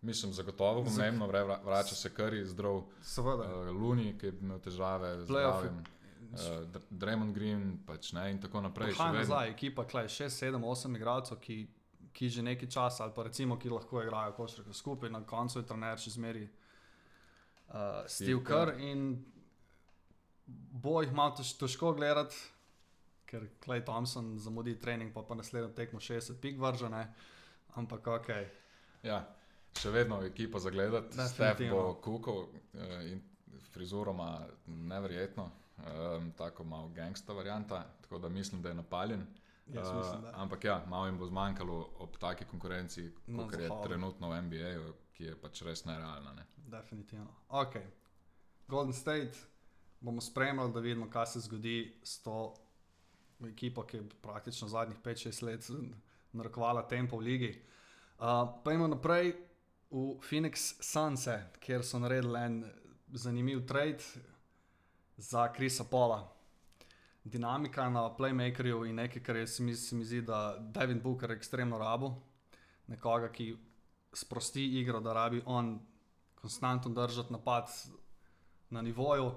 Mislim, 0.00 0.32
zagotovo 0.32 0.84
pomembno, 0.84 1.26
vra, 1.28 1.58
vrača 1.64 1.94
se 1.94 2.08
kar 2.14 2.34
iz 2.34 2.54
zdrav. 2.54 2.82
Seveda. 3.04 3.48
Uh, 3.48 3.72
Luni, 3.76 4.14
ki 4.18 4.30
je 4.30 4.36
imel 4.40 4.60
težave 4.64 5.18
z 5.20 5.26
zdravjem. 5.28 5.82
Uh, 6.30 6.78
Draymond 6.90 7.34
Green 7.34 7.64
pač, 7.86 8.12
ne, 8.16 8.30
in 8.30 8.40
tako 8.40 8.62
naprej. 8.64 8.94
Kaj 8.96 9.18
je 9.18 9.26
zdaj, 9.28 9.50
ekipa, 9.50 9.84
klej 9.84 10.08
6, 10.08 10.46
7, 10.46 10.64
8 10.64 10.96
igralcev, 10.96 11.40
ki, 11.42 11.58
ki 12.16 12.30
že 12.30 12.44
nekaj 12.46 12.70
časa 12.70 13.04
ali 13.04 13.12
pa 13.16 13.26
recimo, 13.28 13.58
ki 13.58 13.72
lahko 13.72 14.02
igrajo 14.02 14.32
košarko 14.38 14.72
skupaj, 14.72 15.10
na 15.10 15.24
koncu 15.26 15.58
je 15.58 15.66
trener 15.66 16.00
še 16.00 16.14
zmeri 16.16 16.46
uh, 17.74 18.06
Steve 18.06 18.44
Kerr 18.44 18.74
in 18.78 19.24
bo 20.70 21.00
jih 21.02 21.12
malo 21.14 21.34
težko 21.38 21.92
gledati, 21.94 22.36
ker 23.30 23.46
Klej 23.62 23.84
Thompson 23.86 24.38
zamudi 24.38 24.74
trening, 24.78 25.12
pa 25.14 25.22
pa 25.22 25.34
naslednjo 25.38 25.70
tekmo 25.76 26.00
60 26.00 26.40
pik 26.42 26.58
vržene, 26.58 27.04
ampak 27.78 28.06
ok. 28.06 28.30
Ja, 29.06 29.22
še 29.78 29.92
vedno 29.94 30.20
ekipa 30.26 30.58
za 30.58 30.70
gledati, 30.74 31.28
Steve 31.30 31.70
bo 31.70 31.94
kukal 32.02 32.46
uh, 32.46 32.96
in 33.06 33.22
frizuroma 33.70 34.46
neverjetno, 34.66 35.50
um, 35.78 36.32
tako 36.38 36.64
malo 36.64 36.88
gangsta 36.88 37.32
varianta, 37.32 37.84
tako 38.02 38.18
da 38.18 38.28
mislim, 38.28 38.62
da 38.62 38.68
je 38.68 38.74
napaljen. 38.74 39.26
Uh, 39.66 39.74
mislim, 39.74 40.22
da. 40.22 40.32
Ampak 40.34 40.64
ja, 40.64 40.82
malo 40.88 41.06
jim 41.06 41.18
bo 41.18 41.26
zmanjkalo 41.26 41.88
ob 41.98 42.16
taki 42.18 42.44
konkurenci, 42.44 43.10
no, 43.26 43.46
kot 43.46 43.60
je 43.60 43.70
trenutno 43.82 44.30
v 44.30 44.42
NBA, 44.42 44.72
ki 45.20 45.28
je 45.28 45.36
pač 45.36 45.60
res 45.68 45.84
nerealna. 45.84 46.32
Ne? 46.32 46.46
Definitivno. 46.72 47.28
Ok, 47.60 47.76
Golden 48.68 48.96
State 48.96 49.36
bomo 50.00 50.20
spremljali, 50.24 50.72
da 50.72 50.80
vidimo, 50.80 51.10
kaj 51.12 51.26
se 51.26 51.40
zgodi 51.44 51.76
s 52.02 52.22
to 52.24 52.54
ekipo, 53.44 53.84
ki 53.84 53.96
je 53.96 54.08
praktično 54.22 54.68
zadnjih 54.68 54.98
5-6 55.04 55.44
let 55.44 55.68
narekovala 56.32 56.86
tempo 56.88 57.18
v 57.18 57.26
ligi. 57.28 57.52
Uh, 58.16 58.48
pa 58.64 58.72
imamo 58.72 58.94
naprej 58.94 59.34
v 59.90 60.16
Phoenix 60.24 60.74
Suns, 60.80 61.28
kjer 61.60 61.84
so 61.84 61.98
naredili 61.98 62.40
en 62.40 62.58
zanimiv 63.12 63.66
trade 63.68 64.04
za 65.16 65.50
Krisa 65.52 65.84
Pola. 65.84 66.22
Dinamika 67.24 67.90
na 67.90 68.08
playmakerju 68.16 68.86
in 68.88 68.96
nekaj, 68.96 69.22
kar 69.22 69.36
je, 69.36 69.46
se, 69.46 69.62
mi, 69.62 69.74
se 69.76 69.96
mi 69.96 70.04
zdi, 70.04 70.22
da 70.24 70.56
Devin 70.60 71.02
Booker 71.02 71.32
ekstremno 71.32 71.78
rabo, 71.78 72.14
nekoga, 72.88 73.28
ki 73.28 73.56
sprosti 74.12 74.64
igro, 74.80 75.00
da 75.00 75.12
rabi 75.12 75.42
on 75.46 75.80
konstantno 76.34 76.90
držati 76.90 77.32
napad 77.32 77.68
na 78.70 78.82
nivoju. 78.82 79.32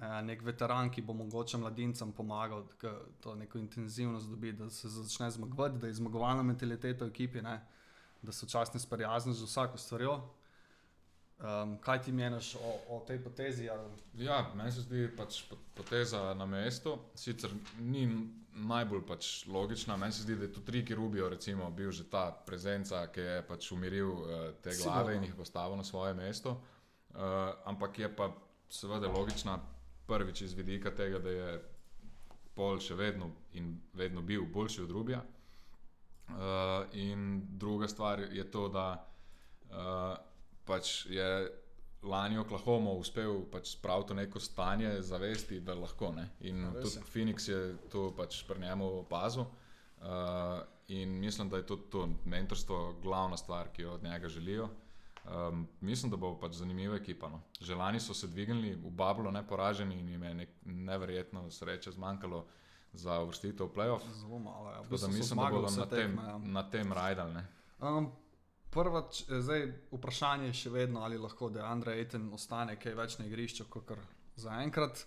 Eh, 0.00 0.22
nek 0.22 0.42
veteran, 0.42 0.90
ki 0.90 1.02
bo 1.02 1.12
mogoče 1.12 1.58
mladincem 1.58 2.12
pomagal, 2.12 2.64
da 2.82 2.92
to 3.20 3.34
neko 3.34 3.58
intenzivnost 3.58 4.28
dobi, 4.30 4.52
da 4.52 4.70
se 4.70 4.88
začne 4.88 5.30
zmagovati, 5.30 5.78
da 5.78 5.86
je 5.86 5.94
zmagovalna 5.94 6.42
mentaliteta 6.42 7.04
v 7.04 7.08
ekipi, 7.08 7.42
ne? 7.42 7.66
da 8.22 8.32
so 8.32 8.46
časni 8.46 8.80
sprijazni 8.80 9.34
z 9.34 9.42
vsako 9.42 9.78
stvarjo. 9.78 10.20
Um, 11.38 11.76
kaj 11.78 12.02
ti 12.02 12.12
meniš 12.12 12.54
o, 12.54 12.96
o 12.96 13.00
tej 13.06 13.20
potezi? 13.22 13.68
Ali? 13.70 13.84
Ja, 14.14 14.40
meni 14.54 14.72
se 14.72 14.82
zdi 14.82 15.04
pač 15.16 15.44
poteza 15.74 16.34
na 16.34 16.46
mestu. 16.46 16.96
Sicer 17.14 17.52
ni 17.78 18.08
najbolj 18.58 19.04
pač 19.06 19.46
logična, 19.46 19.96
meni 19.96 20.12
se 20.12 20.24
zdi, 20.24 20.34
da 20.34 20.48
je 20.48 20.52
tu 20.52 20.64
tri 20.66 20.82
Rubio, 20.94 21.28
recimo, 21.28 21.70
bil 21.70 21.92
že 21.94 22.08
ta 22.10 22.32
prezenca, 22.46 23.06
ki 23.06 23.20
je 23.20 23.42
pač 23.46 23.70
umiril 23.72 24.10
uh, 24.10 24.50
te 24.62 24.74
glave 24.82 25.14
in 25.14 25.28
jih 25.28 25.34
postavil 25.38 25.76
na 25.76 25.84
svoje 25.84 26.14
mesto. 26.14 26.58
Uh, 27.14 27.54
ampak 27.64 27.98
je 27.98 28.16
pa 28.16 28.32
seveda 28.68 29.06
logična 29.08 29.60
prvič 30.06 30.42
iz 30.42 30.52
vidika 30.52 30.90
tega, 30.90 31.18
da 31.18 31.30
je 31.30 31.58
Pol 32.54 32.80
še 32.82 32.96
vedno 32.98 33.30
in 33.54 33.76
vedno 33.94 34.22
bil 34.22 34.42
boljši 34.42 34.82
od 34.82 34.90
Rubija. 34.90 35.22
Uh, 36.28 36.34
in 36.92 37.46
druga 37.58 37.88
stvar 37.88 38.26
je 38.32 38.50
to, 38.50 38.68
da. 38.68 39.06
Uh, 39.70 40.27
pač 40.68 41.06
je 41.10 41.28
lani 42.02 42.38
Oklahoma 42.38 42.92
uspel 42.94 43.42
pač 43.52 43.72
spraviti 43.74 44.14
neko 44.14 44.40
stanje 44.40 45.00
zavesti, 45.02 45.60
da 45.60 45.74
lahko. 45.74 46.12
Ne? 46.14 46.28
In 46.46 46.62
ja, 46.62 46.72
tudi 46.82 47.04
Phoenix 47.12 47.48
je 47.48 47.62
to 47.92 48.10
pač 48.16 48.42
pri 48.48 48.60
njemu 48.60 48.90
opazil. 49.00 49.48
Uh, 49.98 50.60
in 50.88 51.18
mislim, 51.18 51.48
da 51.48 51.56
je 51.56 51.66
tudi 51.66 51.90
to 51.90 52.08
mentorstvo 52.24 52.94
glavna 53.02 53.36
stvar, 53.36 53.72
ki 53.72 53.82
jo 53.82 53.96
od 53.96 54.02
njega 54.02 54.28
želijo. 54.28 54.68
Um, 55.28 55.66
mislim, 55.80 56.10
da 56.10 56.16
bo 56.16 56.36
pač 56.40 56.52
zanimiva 56.52 56.96
ekipa. 56.96 57.28
No. 57.28 57.40
Želani 57.60 58.00
so 58.00 58.14
se 58.14 58.26
dvignili 58.26 58.74
v 58.74 58.90
Bablu, 58.90 59.30
ne 59.30 59.46
poraženi 59.46 59.98
in 59.98 60.08
jim 60.08 60.22
je 60.22 60.34
nek, 60.34 60.48
neverjetno 60.64 61.50
sreče 61.50 61.92
zmanjkalo 61.92 62.46
za 62.92 63.20
uvrstitev 63.20 63.66
v 63.66 63.74
playoff. 63.74 64.06
Zelo 64.20 64.38
malo, 64.38 64.70
ja. 64.70 64.82
Mislim, 64.90 65.40
da 65.40 65.50
bodo 65.50 65.70
na 65.76 65.86
tem, 65.86 66.18
ja. 66.54 66.62
tem 66.70 66.92
rajdali. 66.92 67.42
Um, 67.80 68.12
prva, 68.70 69.04
zdaj, 69.28 69.66
vprašanje 69.90 70.50
je 70.50 70.58
še 70.62 70.72
vedno, 70.74 71.04
ali 71.06 71.18
lahko 71.18 71.50
da 71.50 71.68
Andrej 71.68 72.02
Eten 72.06 72.28
ostane 72.32 72.76
kaj 72.80 72.94
več 72.94 73.18
na 73.18 73.28
igrišču, 73.28 73.68
kot 73.70 73.92
za 74.36 74.60
enkrat. 74.62 75.06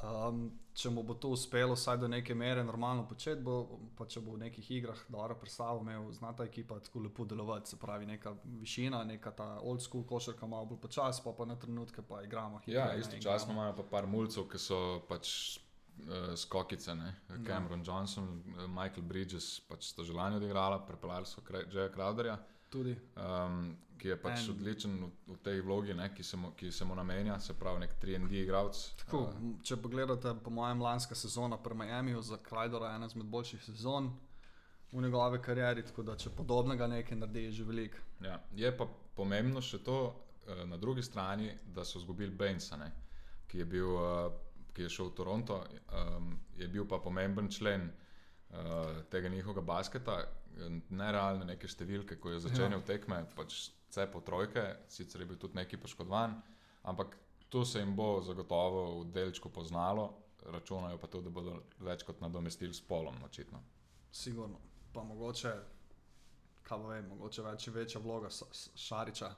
Um, 0.00 0.46
če 0.72 0.88
mu 0.88 1.02
bo 1.04 1.12
to 1.20 1.28
uspelo, 1.34 1.74
vsaj 1.76 1.98
do 2.00 2.08
neke 2.08 2.32
mere 2.34 2.62
normalno 2.64 3.02
početi, 3.08 3.42
bo, 3.44 3.82
pa 3.98 4.06
če 4.08 4.22
bo 4.24 4.32
v 4.32 4.46
nekih 4.46 4.70
igrah 4.78 5.00
dobro 5.12 5.34
predstavil, 5.36 5.82
imel 5.84 6.06
znata 6.16 6.46
ekipa 6.48 6.78
tako 6.80 7.02
lepo 7.04 7.26
delovati, 7.28 7.74
se 7.74 7.76
pravi, 7.76 8.06
neka 8.08 8.32
višina, 8.62 9.02
neka 9.04 9.34
ta 9.36 9.48
old 9.60 9.82
school 9.84 10.06
košarka, 10.08 10.48
malo 10.48 10.70
bolj 10.70 10.80
počasi, 10.86 11.20
pa, 11.24 11.34
pa 11.36 11.44
na 11.44 11.58
trenutke 11.60 12.04
pa 12.06 12.22
igramo. 12.24 12.62
Hitro, 12.64 12.78
ja, 12.78 12.94
istočasno 12.96 13.52
imajo 13.52 13.74
pa 13.82 13.84
par 13.90 14.08
mulcev, 14.08 14.46
ki 14.48 14.62
so 14.62 14.78
pač 15.10 15.34
uh, 16.06 16.32
skokice, 16.32 16.96
ne? 16.96 17.10
Ja. 17.28 17.42
Cameron 17.50 17.84
no. 17.84 17.88
Johnson, 17.90 18.30
Michael 18.72 19.04
Bridges, 19.04 19.58
pač 19.68 19.90
sto 19.92 20.06
želanje 20.06 20.40
odigrala, 20.40 20.80
prepeljali 20.88 21.28
so 21.28 21.44
Jaya 21.44 21.92
Crowderja. 21.92 22.38
Tudi. 22.70 22.94
Um, 23.18 23.76
ki 24.00 24.08
je 24.08 24.16
pač 24.16 24.46
And, 24.46 24.54
odličen 24.54 24.94
v, 25.02 25.08
v 25.28 25.36
tej 25.44 25.60
vlogi, 25.66 25.94
ne, 25.94 26.08
ki, 26.14 26.24
se 26.24 26.38
mu, 26.40 26.52
ki 26.56 26.70
se 26.72 26.86
mu 26.88 26.94
namenja, 26.96 27.36
se 27.40 27.54
pravi, 27.58 27.82
nek 27.84 27.96
3D 28.00 28.40
igralec. 28.44 28.80
Uh, 29.12 29.28
če 29.66 29.76
pogledate, 29.82 30.32
po 30.44 30.52
mojem, 30.54 30.80
lanska 30.84 31.18
sezona 31.18 31.58
pri 31.60 31.76
Miamiju 31.82 32.22
za 32.24 32.40
Krajdora, 32.42 32.94
ena 32.96 33.10
izmed 33.10 33.28
boljših 33.28 33.62
sezon 33.68 34.10
v 34.92 35.04
njegovi 35.04 35.38
karieri, 35.42 35.84
tako 35.86 36.06
da 36.06 36.16
če 36.18 36.32
podobnega 36.34 36.88
nekaj 36.90 37.18
naredi, 37.18 37.44
je 37.48 37.52
že 37.60 37.68
veliko. 37.68 38.00
Ja, 38.24 38.40
je 38.56 38.72
pa 38.76 38.88
pomembno 39.16 39.62
še 39.62 39.82
to, 39.84 40.00
uh, 40.08 40.64
na 40.70 40.80
drugi 40.80 41.04
strani, 41.04 41.52
da 41.74 41.84
so 41.84 42.00
izgubili 42.00 42.32
Bensa, 42.32 42.80
ne, 42.80 42.92
ki, 43.50 43.62
je 43.62 43.68
bil, 43.68 43.92
uh, 43.98 44.30
ki 44.72 44.86
je 44.86 44.94
šel 44.96 45.12
v 45.12 45.16
Toronto, 45.18 45.60
um, 45.92 46.32
je 46.56 46.68
bil 46.72 46.88
pa 46.88 47.02
pomemben 47.02 47.50
člen 47.52 47.90
uh, 47.90 49.02
tega 49.12 49.28
njihovega 49.28 49.66
basketa 49.66 50.22
nerealne 50.90 51.46
neke 51.48 51.68
številke, 51.68 52.18
ko 52.20 52.34
je 52.34 52.44
začel 52.46 52.70
ja. 52.70 52.80
tekme, 52.86 53.22
pač 53.36 53.70
vse 53.90 54.06
po 54.12 54.22
trojke, 54.24 54.64
sicer 54.88 55.22
je 55.22 55.28
bil 55.30 55.38
tudi 55.40 55.58
neki 55.58 55.80
poškodovan, 55.80 56.36
ampak 56.90 57.16
to 57.50 57.64
se 57.64 57.82
jim 57.82 57.96
bo 57.96 58.20
zagotovo 58.22 59.02
v 59.02 59.10
delčku 59.12 59.50
poznalo, 59.50 60.10
računajo 60.46 60.98
pa 60.98 61.10
tudi, 61.10 61.28
da 61.28 61.34
bodo 61.34 61.58
več 61.84 62.04
kot 62.06 62.20
nadomestili 62.22 62.74
s 62.74 62.80
polom, 62.80 63.16
očitno. 63.26 63.60
Sigurno, 64.12 64.60
pa 64.94 65.02
mogoče, 65.06 65.52
kaj 66.66 66.78
bo 66.78 66.92
vem, 66.92 67.08
mogoče 67.10 67.46
več, 67.46 67.68
večja 67.74 68.00
vloga 68.00 68.30
Šariča. 68.30 69.34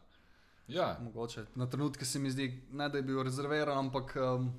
Ja, 0.69 0.97
Mogoče 1.02 1.45
na 1.54 1.66
trenutke 1.66 2.04
se 2.04 2.19
mi 2.19 2.31
zdi, 2.31 2.47
ne 2.71 2.88
da 2.88 2.99
je 2.99 3.02
bil 3.02 3.23
rezerviran, 3.23 3.78
ampak 3.78 4.14
um, 4.16 4.52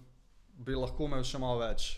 bi 0.57 0.75
lahko 0.75 1.07
imel 1.07 1.23
še 1.23 1.39
malo 1.39 1.61
več. 1.61 1.93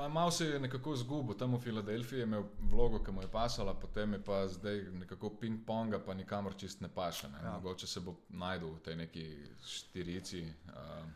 Ma, 0.00 0.08
malo 0.08 0.30
se 0.30 0.44
je 0.44 0.60
nekako 0.60 0.96
zgubil, 0.96 1.36
tam 1.36 1.54
v 1.54 1.60
Filadelfiji 1.60 2.18
je 2.18 2.22
imel 2.22 2.44
vlogo, 2.60 2.98
ki 3.04 3.12
mu 3.12 3.22
je 3.22 3.28
pasala, 3.28 3.74
potem 3.74 4.12
je 4.12 4.22
pa 4.24 4.48
zdaj 4.48 4.80
nekako 4.92 5.30
ping-ponga, 5.40 5.98
pa 6.06 6.14
nikamor 6.14 6.56
čist 6.56 6.80
ne 6.80 6.88
paše. 6.88 7.28
Ne. 7.28 7.38
Ja. 7.44 7.52
Mogoče 7.52 7.86
se 7.86 8.00
bo 8.00 8.14
najdel 8.28 8.68
v 8.68 8.80
tej 8.80 8.96
neki 8.96 9.24
štirici. 9.64 10.42
Uh, 10.66 11.08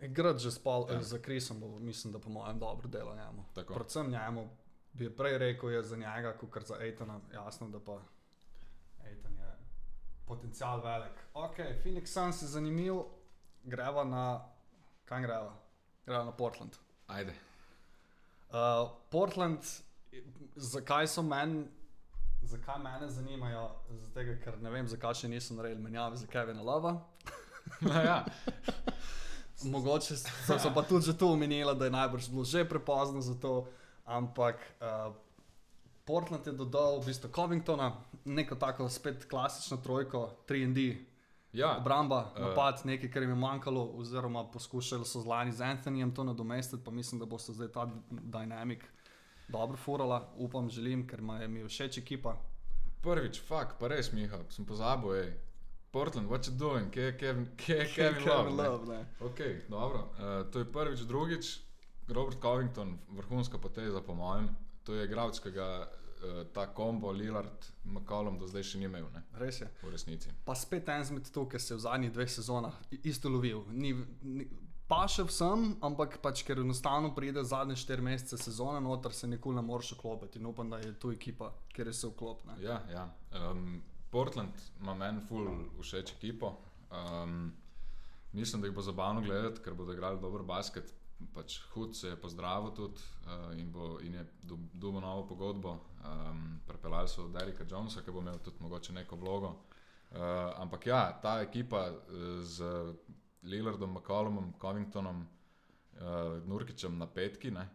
Igrati 0.00 0.42
že 0.42 0.50
spal, 0.50 0.86
Ja. 0.88 0.94
ja. 0.94 1.02
za 1.02 1.18
Krisom 1.18 1.60
bo, 1.60 1.78
mislim, 1.78 2.12
da 2.12 2.18
po 2.18 2.30
mojem 2.30 2.58
dobro 2.58 2.88
delo 2.88 3.14
njemu. 3.14 3.44
Tako. 3.54 3.74
Predvsem 3.74 4.10
njemu 4.10 4.48
bi 4.92 5.16
prej 5.16 5.38
rekel, 5.38 5.70
je 5.70 5.82
za 5.82 5.96
njega, 5.96 6.36
kot 6.36 6.64
za 6.66 6.74
Aitona, 6.80 7.20
jasno, 7.34 7.68
da 7.68 7.80
pa 7.80 8.00
Aiton 9.04 9.32
je 9.32 9.52
potencial 10.26 10.80
velik. 10.80 11.12
Ok, 11.34 11.56
Phoenix 11.84 12.06
Suns 12.06 12.42
je 12.42 12.48
zanimiv, 12.48 12.94
greva 13.64 14.04
na, 14.04 14.44
kam 15.04 15.22
greva? 15.22 15.54
Greva 16.06 16.24
na 16.24 16.32
Portland. 16.32 16.72
ajde. 17.06 17.51
Uh, 18.52 18.90
Portland, 19.10 19.58
zakaj 20.56 21.06
so 21.08 21.22
meni, 21.22 21.64
zakaj 22.42 22.78
mene 22.84 23.08
zanimajo? 23.08 23.70
Zato, 23.90 24.24
ker 24.44 24.58
ne 24.60 24.70
vem, 24.70 24.88
zakaj 24.88 25.22
še 25.22 25.30
niso 25.32 25.56
naredili 25.56 25.80
menjave 25.80 26.20
za 26.20 26.28
Kevina 26.28 26.62
Lova. 26.62 26.98
ja. 28.08 28.18
Mogoče 29.64 30.16
so, 30.20 30.58
so 30.58 30.72
pa 30.74 30.82
tudi 30.82 31.06
že 31.06 31.16
to 31.16 31.30
omenili, 31.32 31.72
da 31.78 31.88
je 31.88 31.94
najbrž 31.94 32.28
bilo 32.28 32.44
že 32.44 32.64
prepozno 32.68 33.22
za 33.24 33.38
to, 33.40 33.68
ampak 34.04 34.60
uh, 34.82 35.14
Portland 36.04 36.46
je 36.46 36.52
dodal 36.52 37.00
v 37.00 37.06
bistvu 37.08 37.30
Covingtona, 37.32 37.92
neko 38.24 38.58
tako 38.60 38.88
spet 38.88 39.24
klasično 39.30 39.78
trojko, 39.80 40.28
3D, 40.48 40.96
ja. 41.52 41.76
obramba, 41.76 42.32
eh. 42.36 42.40
napad, 42.40 42.80
nekaj, 42.84 43.10
kar 43.10 43.22
jim 43.22 43.30
je 43.30 43.36
manjkalo, 43.36 43.84
oziroma 43.94 44.44
poskušali 44.50 45.04
so 45.04 45.20
z 45.20 45.26
Lani 45.26 45.52
z 45.52 45.60
Anthonyjem 45.60 46.14
to 46.14 46.24
nadomestiti, 46.24 46.84
pa 46.84 46.90
mislim, 46.90 47.18
da 47.20 47.26
bo 47.26 47.38
se 47.38 47.52
zdaj 47.52 47.68
ta 47.68 47.88
dinamik 48.10 48.84
dobro 49.48 49.76
furala, 49.76 50.32
upam, 50.36 50.70
želim, 50.70 51.06
ker 51.08 51.20
mi 51.22 51.60
je 51.60 51.68
všeč 51.68 51.98
ekipa. 51.98 52.36
Prvič, 53.02 53.40
fuk, 53.48 53.76
pa 53.80 53.88
res, 53.88 54.12
Miha, 54.12 54.38
sem 54.50 54.64
pozabil, 54.64 55.14
hej. 55.18 55.32
Portland, 55.92 56.30
what 56.30 56.46
you 56.48 56.54
doing, 56.56 56.88
kje 56.90 57.02
je 57.02 57.16
Kevin, 57.18 57.48
kje 57.56 57.76
je 57.76 57.88
Kevin 57.96 58.24
Love? 58.28 58.50
ne? 58.50 58.68
Love, 58.68 58.86
ne. 58.86 59.00
Ok, 59.20 59.40
dobro. 59.68 60.06
Uh, 60.16 60.50
to 60.50 60.58
je 60.58 60.72
prvič, 60.72 61.00
drugič. 61.00 61.58
Robert 62.08 62.40
Covington, 62.42 62.98
vrhunska 63.08 63.58
poteza, 63.58 64.00
po 64.00 64.14
mojem. 64.14 64.48
To 64.84 64.94
je 64.94 65.04
igralec, 65.04 65.38
ki 65.40 65.52
ga 65.52 65.68
uh, 65.84 66.01
ta 66.52 66.66
kombo 66.74 67.10
Lillard, 67.12 67.66
McCollum 67.84 68.38
do 68.38 68.46
zdaj 68.46 68.66
še 68.72 68.78
ni 68.78 68.86
imel, 68.86 69.06
ne? 69.14 69.22
Res 69.40 69.60
je. 69.60 69.68
v 69.82 69.92
resnici. 69.94 70.30
Pa 70.46 70.54
spet 70.58 70.88
en 70.92 71.04
zmed 71.04 71.30
to, 71.34 71.46
ki 71.50 71.60
se 71.60 71.74
je 71.74 71.78
v 71.78 71.84
zadnjih 71.86 72.12
dveh 72.14 72.30
sezonah 72.30 72.76
isto 73.02 73.32
lovil. 73.32 73.64
Ni, 73.70 73.94
ni, 74.22 74.46
pa 74.90 75.04
še 75.10 75.24
vsem, 75.28 75.72
ampak 75.84 76.18
pač, 76.24 76.44
ker 76.46 76.62
enostavno 76.62 77.12
pride 77.16 77.44
zadnje 77.48 77.78
štiri 77.82 78.04
mesece 78.04 78.38
sezone, 78.38 78.82
noter 78.84 79.14
se 79.16 79.30
nikoli 79.30 79.58
ne 79.58 79.64
moreš 79.66 79.94
vklopiti. 79.96 80.38
In 80.38 80.50
upam, 80.52 80.70
da 80.70 80.78
je 80.82 80.92
tu 81.00 81.10
ekipa, 81.14 81.52
kjer 81.74 81.90
je 81.90 81.96
se 82.00 82.12
vklopila. 82.12 82.58
Ja, 82.62 82.82
ja. 82.92 83.08
Um, 83.38 83.80
Portland 84.12 84.66
ima 84.80 84.94
meni 84.94 85.24
ful 85.28 85.48
všeč 85.80 86.14
ekipo. 86.18 86.54
Um, 86.92 87.52
mislim, 88.32 88.60
da 88.60 88.68
jih 88.68 88.76
bo 88.76 88.84
zabavno 88.84 89.24
gledati, 89.24 89.62
ker 89.64 89.74
bodo 89.74 89.96
igrali 89.96 90.20
dober 90.20 90.44
basket. 90.46 90.92
Pač 91.34 91.60
hud 91.74 91.96
se 91.96 92.08
je 92.08 92.16
pozdravil 92.20 92.70
tudi 92.76 93.00
uh, 93.26 93.58
in, 93.58 93.70
bo, 93.72 93.98
in 94.00 94.14
je 94.14 94.24
dob- 94.42 94.70
dobil 94.74 95.00
novo 95.00 95.26
pogodbo. 95.26 95.78
Um, 96.04 96.60
Prepeljali 96.66 97.08
so 97.08 97.28
Derika 97.28 97.64
Jonesa, 97.70 98.02
ki 98.02 98.10
bo 98.10 98.20
imel 98.20 98.38
tudi 98.38 98.60
mogoče 98.60 98.92
neko 98.92 99.16
vlogo. 99.16 99.54
Uh, 100.12 100.18
ampak 100.60 100.86
ja, 100.86 101.02
ta 101.22 101.40
ekipa 101.40 101.86
uh, 101.90 102.42
z 102.42 102.66
Lillardom, 103.42 103.94
McCollumom, 103.94 104.52
Covingtonom, 104.60 105.22
uh, 105.22 106.42
Nurkičem 106.46 106.98
na 106.98 107.06
petki 107.06 107.50
ne, 107.50 107.68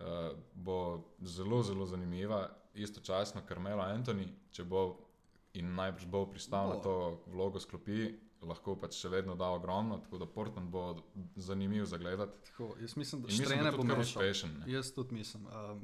uh, 0.00 0.30
bo 0.54 0.78
zelo, 1.20 1.62
zelo 1.62 1.86
zanimiva. 1.86 2.48
Istočasno 2.74 3.42
Carmelo 3.48 3.82
Anthony, 3.82 4.28
če 4.54 4.64
bo 4.64 5.10
in 5.58 5.74
najbrž 5.74 6.06
bo 6.06 6.26
pristal 6.30 6.68
Bo. 6.68 6.74
na 6.74 6.80
to 6.80 6.94
vlogo 7.26 7.58
sklopi, 7.60 8.14
lahko 8.48 8.76
pač 8.80 8.96
še 8.96 9.08
vedno 9.12 9.34
da 9.36 9.50
ogromno, 9.52 9.98
tako 10.04 10.18
da 10.18 10.26
Portland 10.26 10.70
bo 10.70 10.96
zanimiv 11.36 11.84
za 11.84 11.98
gledati. 11.98 12.38
Tako, 12.50 12.74
jaz 12.80 12.96
mislim, 12.96 13.22
da 13.22 13.28
In 13.28 13.38
mislim, 13.38 13.64
da 13.64 13.72
bo 13.76 13.86
kar 13.88 14.00
uspešen. 14.00 14.54
ne. 14.60 14.72
Jaz 14.72 14.92
tudi 14.94 15.14
mislim. 15.14 15.46
Um, 15.46 15.82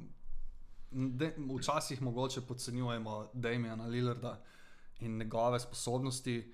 de, 0.91 1.33
včasih 1.59 2.01
mogoče 2.01 2.41
podcenjujemo 2.41 3.27
Damiena 3.33 3.85
Lillarda 3.85 4.39
in 4.99 5.17
njegove 5.17 5.59
sposobnosti. 5.59 6.53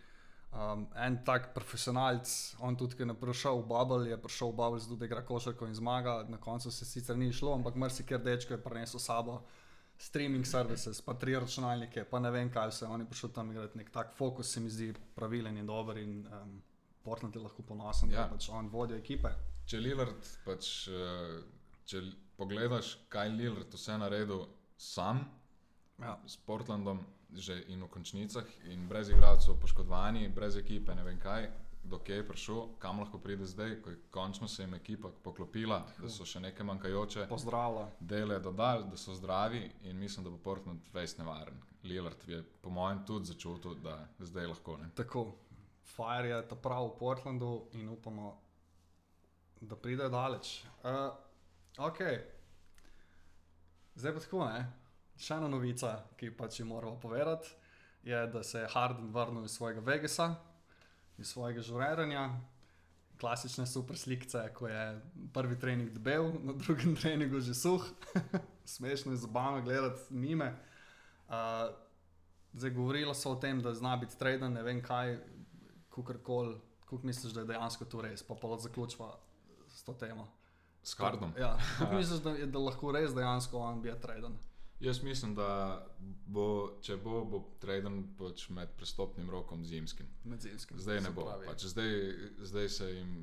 Um, 0.53 0.87
en 0.95 1.17
tak 1.25 1.53
profesionalc, 1.53 2.29
on 2.59 2.75
tudi, 2.77 2.95
ki 2.95 3.07
je 3.09 3.13
prišel 3.17 3.63
v 3.63 3.67
Bubble, 3.67 4.09
je 4.09 4.17
prišel 4.21 4.51
v 4.51 4.55
Bubble 4.55 4.97
da 4.97 5.05
igra 5.05 5.25
košarko 5.25 5.65
in 5.67 5.73
zmaga. 5.73 6.25
Na 6.29 6.37
koncu 6.37 6.71
se 6.71 6.85
sicer 6.85 7.17
ni 7.17 7.31
šlo, 7.33 7.55
ampak 7.55 7.75
marsikaj 7.75 8.17
dečko 8.17 8.53
je 8.53 8.63
prinesel 8.63 8.99
s 8.99 9.05
sabo. 9.05 9.41
Streaming 9.97 10.45
services, 10.45 11.01
pa 11.01 11.13
tri 11.13 11.36
računalnike, 11.39 12.03
pa 12.03 12.19
ne 12.19 12.32
vem 12.32 12.49
kaj 12.51 12.67
vse. 12.69 12.86
On 12.86 12.99
je 13.01 13.08
prišel 13.08 13.29
tam 13.32 13.51
igrati 13.51 13.77
nek 13.77 13.89
tak 13.89 14.13
fokus, 14.17 14.51
se 14.53 14.60
mi 14.60 14.69
zdi 14.69 14.93
pravilen 15.15 15.58
in 15.58 15.65
dober. 15.65 15.97
In 15.97 16.27
um, 16.27 16.62
Portland 17.03 17.36
je 17.36 17.41
lahko 17.41 17.63
ponosen, 17.63 18.12
ja. 18.12 18.27
Da 18.27 18.36
pač 18.36 18.49
on 18.49 18.69
vodi 18.69 18.93
ekipe. 18.93 19.32
Če 19.65 19.79
Lillard, 19.79 20.27
pač, 20.45 20.88
eh, 20.88 21.41
če 21.86 22.01
pogledaš, 22.38 22.97
kaj 23.10 23.29
Lillard 23.32 23.73
vse 23.73 23.97
naredil 23.97 24.47
sam 24.77 25.23
Ja. 26.01 26.17
s 26.27 26.36
Portlandom, 26.38 26.99
že 27.34 27.63
in 27.67 27.84
v 27.84 27.88
končnicah, 27.88 28.45
in 28.65 28.88
brez 28.89 29.10
igralcev, 29.10 29.56
poškodovani, 29.62 30.27
brez 30.29 30.58
ekipe, 30.58 30.95
ne 30.95 31.03
vem 31.03 31.19
kaj, 31.19 31.47
dokaj 31.84 32.15
je 32.15 32.28
prišel, 32.28 32.62
kam 32.80 33.00
lahko 33.00 33.19
pride 33.19 33.46
zdaj, 33.46 33.82
ko 33.82 33.89
je 33.89 34.00
končno 34.12 34.48
se 34.48 34.63
jim 34.63 34.74
ekipa 34.74 35.10
poklopila, 35.24 35.84
da 36.00 36.10
so 36.10 36.26
še 36.26 36.39
neke 36.39 36.63
manjkajoče 36.63 37.28
dele 38.00 38.39
dodali, 38.39 38.88
da 38.89 38.98
so 38.98 39.15
zdravi 39.15 39.72
in 39.84 40.00
mislim, 40.00 40.24
da 40.24 40.32
bo 40.32 40.38
Portland 40.38 40.82
res 40.93 41.17
nevaren. 41.17 41.62
Lillard 41.84 42.28
je 42.28 42.43
po 42.62 42.69
mojem 42.69 43.06
tudi 43.06 43.26
začutil, 43.26 43.76
da 43.76 44.08
zdaj 44.19 44.48
lahko 44.48 44.78
ne. 44.78 44.89
Tako, 44.96 45.34
Fire 45.84 46.30
je 46.30 46.48
ta 46.48 46.56
prav 46.56 46.88
v 46.88 46.98
Portlandu 47.00 47.67
in 47.74 47.89
upamo, 47.89 48.38
da 49.62 49.76
pride 49.76 50.08
daleč. 50.10 50.63
Uh, 50.84 51.12
ok, 51.78 52.00
zdaj 53.96 54.13
pa 54.13 54.24
tako, 54.24 54.46
ne? 54.48 54.63
Še 55.19 55.36
ena 55.38 55.52
novica, 55.52 55.98
ki 56.17 56.32
pač 56.38 56.62
jo 56.62 56.65
moramo 56.65 56.96
povedati, 57.00 57.52
je, 58.04 58.28
da 58.28 58.43
se 58.43 58.63
je 58.63 58.72
Harden 58.74 59.12
vrnil 59.13 59.46
iz 59.46 59.52
svojega 59.52 59.84
Vegasa, 59.86 60.34
iz 61.17 61.28
svojega 61.28 61.62
žureranja. 61.62 62.30
Klasične 63.19 63.67
super 63.67 63.97
slikce, 63.97 64.49
ko 64.54 64.67
je 64.67 65.02
prvi 65.34 65.60
trening 65.60 65.89
debel, 65.89 66.32
na 66.41 66.54
drugem 66.54 66.95
treningu 66.99 67.39
že 67.39 67.54
suh. 67.54 67.86
Smešno 68.65 69.12
je 69.12 69.17
zabavno 69.17 69.62
gledati 69.62 69.99
mime. 70.10 70.56
Uh, 71.28 71.34
zdaj 72.54 72.69
govorilo 72.69 73.13
so 73.13 73.32
o 73.32 73.36
tem, 73.36 73.62
da 73.62 73.73
zna 73.73 73.97
biti 73.97 74.17
traden, 74.17 74.54
ne 74.54 74.63
vem 74.63 74.82
kaj, 74.84 75.17
kakorkoli, 75.89 76.58
kako 76.80 76.99
misliš, 77.04 77.34
da 77.34 77.41
je 77.41 77.47
dejansko 77.47 77.86
to 77.86 78.02
res, 78.02 78.23
pa 78.23 78.36
pa 78.36 78.58
zaključva 78.58 79.19
s 79.69 79.84
to 79.84 79.93
temo. 79.93 80.28
S 80.84 80.93
Hardom. 80.97 81.34
Ja, 81.39 81.58
kako 81.80 81.95
misliš, 81.95 82.19
da, 82.19 82.30
je- 82.32 82.45
da 82.45 82.60
lahko 82.60 82.91
res 82.91 83.13
dejansko 83.15 83.58
on 83.58 83.82
bi 83.82 83.93
traden? 84.02 84.38
Jaz 84.84 85.04
mislim, 85.04 85.32
da 85.36 85.86
bo, 86.26 86.46
če 86.84 86.98
bo, 87.00 87.22
bo 87.24 87.39
traden 87.63 88.02
pač 88.19 88.50
med 88.52 88.74
prestopnim 88.76 89.30
rokom 89.32 89.62
zimskim. 89.65 90.10
Med 90.28 90.43
zimskim. 90.43 90.80
Zdaj 90.84 91.00
ne 91.06 91.12
bo. 91.15 91.24
Pač 91.46 91.63
zdaj, 91.72 91.93
zdaj 92.43 92.67
se 92.69 92.89
jim 92.89 93.13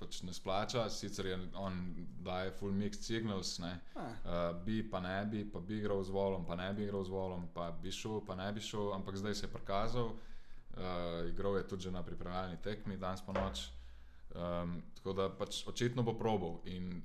pač 0.00 0.22
ne 0.24 0.32
splača, 0.32 0.86
sicer 0.88 1.28
je 1.28 1.36
on 1.60 1.76
daje 2.24 2.54
full 2.56 2.72
mixed 2.72 3.04
signals, 3.04 3.58
ne. 3.60 3.74
Uh, 3.98 4.56
bi 4.64 4.80
pa 4.90 5.02
ne 5.04 5.18
bi, 5.28 5.44
pa 5.44 5.60
bi 5.60 5.82
igral 5.82 6.00
z 6.08 6.14
volom, 6.14 6.46
pa 6.48 6.56
ne 6.56 6.72
bi 6.72 6.88
igral 6.88 7.04
z 7.04 7.12
volom, 7.12 7.48
pa 7.52 7.68
bi 7.82 7.92
šel, 7.92 8.22
pa 8.24 8.38
ne 8.40 8.48
bi 8.56 8.64
šel, 8.64 8.94
ampak 8.96 9.20
zdaj 9.20 9.42
se 9.42 9.46
je 9.46 9.52
prikazal. 9.52 10.14
Uh, 10.74 11.28
igral 11.28 11.60
je 11.60 11.68
tudi 11.68 11.82
že 11.82 11.92
na 11.92 12.02
pripravljalni 12.02 12.62
tekmi, 12.64 12.96
danes 12.96 13.20
po 13.20 13.36
noč. 13.36 13.68
Um, 14.34 14.80
tako 14.96 15.12
da 15.12 15.28
pač 15.28 15.66
očitno 15.68 16.02
bo 16.02 16.16
probal 16.18 16.62
in 16.64 17.02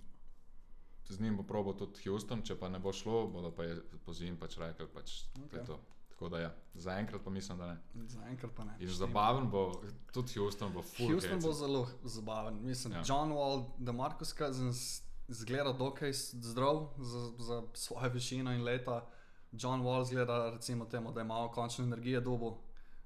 z 1.10 1.20
njim 1.20 1.38
bo 1.38 1.44
probal 1.44 1.74
tudi 1.74 2.04
Houston, 2.06 2.42
če 2.42 2.56
pa 2.56 2.70
ne 2.70 2.80
bo 2.80 2.94
šlo, 2.94 3.28
bodo 3.28 3.52
pa 3.52 3.64
je 3.64 3.76
po 4.06 4.14
zim 4.14 4.38
pač 4.38 4.58
rekli, 4.58 4.88
pač 4.94 5.24
okay. 5.36 5.46
Okej. 5.46 5.60
je 5.60 5.66
to. 5.66 5.80
Tako 6.10 6.30
da 6.30 6.40
ja, 6.40 6.50
zaenkrat 6.76 7.22
pa 7.24 7.30
mislim, 7.30 7.58
da 7.58 7.68
ne. 7.68 8.06
Zaenkrat 8.08 8.52
pa 8.52 8.64
ne. 8.64 8.74
In 8.80 8.88
zabaven 8.90 9.50
bo, 9.50 9.82
tudi 10.14 10.34
Houston 10.36 10.74
bo 10.74 10.82
full. 10.82 11.08
Houston 11.10 11.40
bo 11.40 11.50
hecen. 11.50 11.60
zelo 11.60 11.88
zabaven. 12.04 12.60
Mislim, 12.62 12.94
ja. 12.94 13.04
John 13.08 13.32
Wall, 13.32 13.66
da 13.78 13.92
Markus 13.92 14.34
Cousins 14.38 15.02
zgleda 15.28 15.72
dokaj 15.74 16.14
zdrav 16.14 16.90
za, 16.98 17.32
za 17.38 17.64
svojo 17.74 18.10
višino 18.10 18.52
in 18.54 18.64
leta. 18.64 19.06
John 19.52 19.82
Wall 19.82 20.04
zgleda, 20.06 20.50
recimo, 20.50 20.86
temu, 20.86 21.12
da 21.12 21.22
ima 21.22 21.48
končno 21.52 21.86
energijo 21.86 22.22
dobo. 22.22 22.58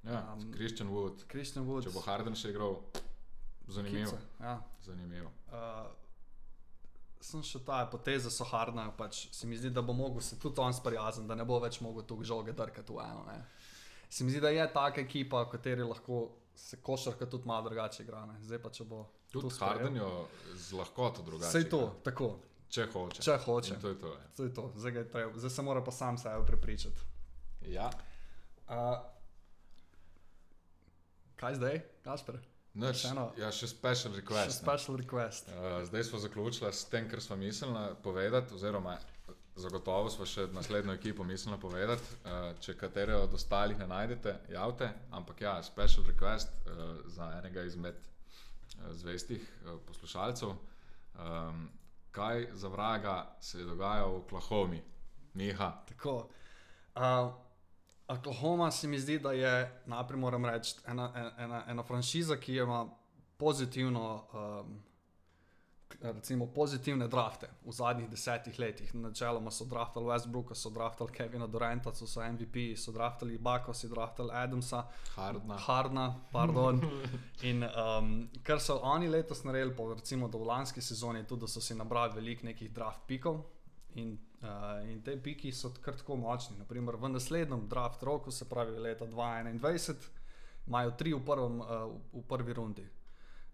Ja, 0.03 0.33
um, 0.33 0.51
Christian 0.53 0.89
Wood, 0.89 1.23
Christian 1.29 1.65
Wood. 1.65 1.83
če 1.83 1.89
bo 1.93 2.01
Harden 2.01 2.35
še 2.35 2.49
igral, 2.49 2.75
zanimivo. 3.67 4.11
Kice, 4.11 4.17
Ja. 4.41 4.59
zanimivo. 4.81 5.29
Uh, 5.47 6.02
sem 7.23 7.43
še 7.43 7.61
ta 7.63 7.85
poteza 7.87 8.29
so 8.29 8.45
hardna, 8.45 8.89
pač 8.97 9.27
se 9.31 9.47
mi 9.47 9.55
zdi, 9.57 9.71
da 9.71 9.81
bo 9.81 9.93
mogel 9.95 10.21
se 10.21 10.35
tudi 10.39 10.59
on 10.59 10.73
sprijazniti, 10.75 11.27
da 11.29 11.35
ne 11.35 11.45
bo 11.47 11.59
več 11.63 11.79
mogel 11.81 12.03
tu 12.03 12.17
žoge 12.23 12.51
drkati 12.53 12.93
v 12.93 12.99
eno. 12.99 13.23
Ne. 13.27 13.37
Se 14.09 14.23
mi 14.23 14.31
zdi, 14.31 14.41
da 14.43 14.51
je 14.51 14.65
taka 14.73 15.01
ekipa, 15.01 15.45
v 15.45 15.53
kateri 15.55 15.85
lahko 15.87 16.25
se 16.55 16.77
košarka 16.83 17.25
tudi 17.25 17.47
malo 17.47 17.69
drugače 17.69 18.03
igra. 18.03 18.25
Ne. 18.25 18.35
Zdaj 18.43 18.59
pa 18.61 18.69
če 18.69 18.85
bo. 18.85 19.05
Tudi 19.31 19.49
to. 19.49 19.65
Harden 19.65 19.95
jo 19.97 20.09
z 20.53 20.75
lahkoto 20.77 21.23
drugače. 21.25 21.49
Vse 21.49 21.69
to, 21.69 21.79
igra, 21.87 22.03
tako, 22.05 22.27
Če 22.69 22.85
hoče. 22.93 23.21
če 23.21 23.37
hoče. 23.45 23.73
In 23.73 23.81
To 23.81 23.89
je 23.89 23.97
to. 24.01 24.11
Ja. 24.13 24.27
Zdaj, 24.35 24.53
to. 24.53 24.63
Zdaj, 24.75 24.91
ga 24.91 24.99
je 24.99 25.09
treba, 25.09 25.39
zdaj 25.39 25.49
se 25.49 25.61
mora 25.61 25.81
pa 25.81 25.91
sam 25.91 26.17
sebe 26.17 26.45
prepričati. 26.45 27.01
Ja. 27.69 27.87
Uh, 28.67 28.97
kaj 31.35 31.55
zdaj, 31.55 31.81
Kasper? 32.03 32.37
Nič, 32.75 32.95
Še 32.97 33.07
eno- 33.07 33.31
ja, 33.37 33.51
še 33.51 33.67
special 33.67 34.13
Še 34.13 34.19
request. 34.19 34.47
ne. 34.47 34.53
special 34.55 34.97
request. 34.97 35.47
Uh, 35.49 35.83
zdaj 35.83 36.03
smo 36.03 36.19
zaključili 36.19 36.73
s 36.73 36.85
tem, 36.85 37.05
kar 37.07 37.21
smo 37.21 37.35
mislili 37.37 37.73
povedati, 38.03 38.53
oziroma 38.53 38.97
zagotovo 39.55 40.09
smo 40.09 40.25
še 40.25 40.47
naslednjo 40.47 40.93
ekipo 40.93 41.23
mislili 41.23 41.59
povedati. 41.59 42.01
Uh, 42.23 42.31
če 42.59 42.73
katere 42.75 43.15
od 43.15 43.33
ostalih 43.33 43.77
ne 43.77 43.87
najdete, 43.87 44.33
javite. 44.49 44.89
Ampak 45.11 45.41
ja, 45.41 45.63
special 45.63 46.03
request 46.05 46.49
uh, 46.65 46.73
za 47.07 47.29
enega 47.37 47.61
izmed 47.63 47.95
uh, 47.95 48.89
zvestih 48.93 49.37
uh, 49.61 49.77
poslušalcev. 49.83 50.49
Um, 50.49 51.69
kaj 52.11 52.47
za 52.53 52.67
vraga 52.69 53.13
se 53.39 53.59
je 53.59 53.65
dogajalo 53.65 54.11
v 54.11 54.19
Oklahomi? 54.19 54.81
Miha. 55.35 55.83
Tako. 55.85 56.27
Uh, 56.95 57.29
Oklahoma 58.07 58.71
se 58.71 58.87
mi 58.87 58.99
zdi, 58.99 59.19
da 59.19 59.31
je, 59.31 59.81
najprej 59.85 60.19
moram 60.19 60.45
reči, 60.45 60.75
ena, 60.87 61.31
ena, 61.37 61.63
ena 61.67 61.83
franšiza, 61.83 62.35
ki 62.35 62.55
ima 62.55 62.89
pozitivno, 63.37 64.23
um, 64.33 64.83
recimo, 66.01 66.45
pozitivne 66.45 67.07
drafte 67.07 67.47
v 67.65 67.71
zadnjih 67.71 68.09
desetih 68.09 68.59
letih. 68.59 68.95
Načeloma 68.95 69.51
so 69.51 69.65
draftali 69.65 70.05
Westbrooka, 70.05 70.55
so 70.55 70.69
draftali 70.69 71.11
Kevina 71.11 71.47
Duranta, 71.47 71.93
so, 71.95 72.07
so 72.07 72.21
MVP, 72.21 72.75
so 72.77 72.91
draftali 72.91 73.37
Bako, 73.37 73.73
so 73.73 73.87
draftali 73.87 74.29
Adamsa, 74.33 74.83
Hardna. 75.15 75.57
Hardna, 75.57 76.19
pardon. 76.31 76.81
In 77.49 77.63
um, 77.63 78.29
kar 78.43 78.59
so 78.59 78.79
oni 78.83 79.07
letos 79.07 79.43
naredili, 79.43 79.75
pa 79.75 79.83
recimo 79.95 80.27
do 80.27 80.43
lanske 80.43 80.81
sezone, 80.81 81.19
je 81.19 81.27
tudi, 81.27 81.41
da 81.41 81.47
so 81.47 81.61
si 81.61 81.75
nabrali 81.75 82.13
veliko 82.15 82.45
nekih 82.45 82.71
draft 82.73 83.07
pikov. 83.07 83.43
In, 83.95 84.17
uh, 84.43 84.89
in 84.89 85.01
te 85.01 85.15
piki 85.17 85.51
so 85.51 85.71
kar 85.81 85.95
tako 85.97 86.17
močni. 86.19 86.57
Naprimer, 86.59 86.97
v 86.99 87.13
naslednjem 87.15 87.67
draft 87.69 88.03
roku, 88.03 88.31
se 88.31 88.49
pravi 88.49 88.79
leta 88.79 89.05
2021, 89.07 89.95
imajo 90.67 90.91
tri 90.97 91.13
v, 91.13 91.21
prvem, 91.25 91.61
uh, 91.61 91.95
v 92.13 92.23
prvi 92.27 92.53
rundi. 92.53 92.85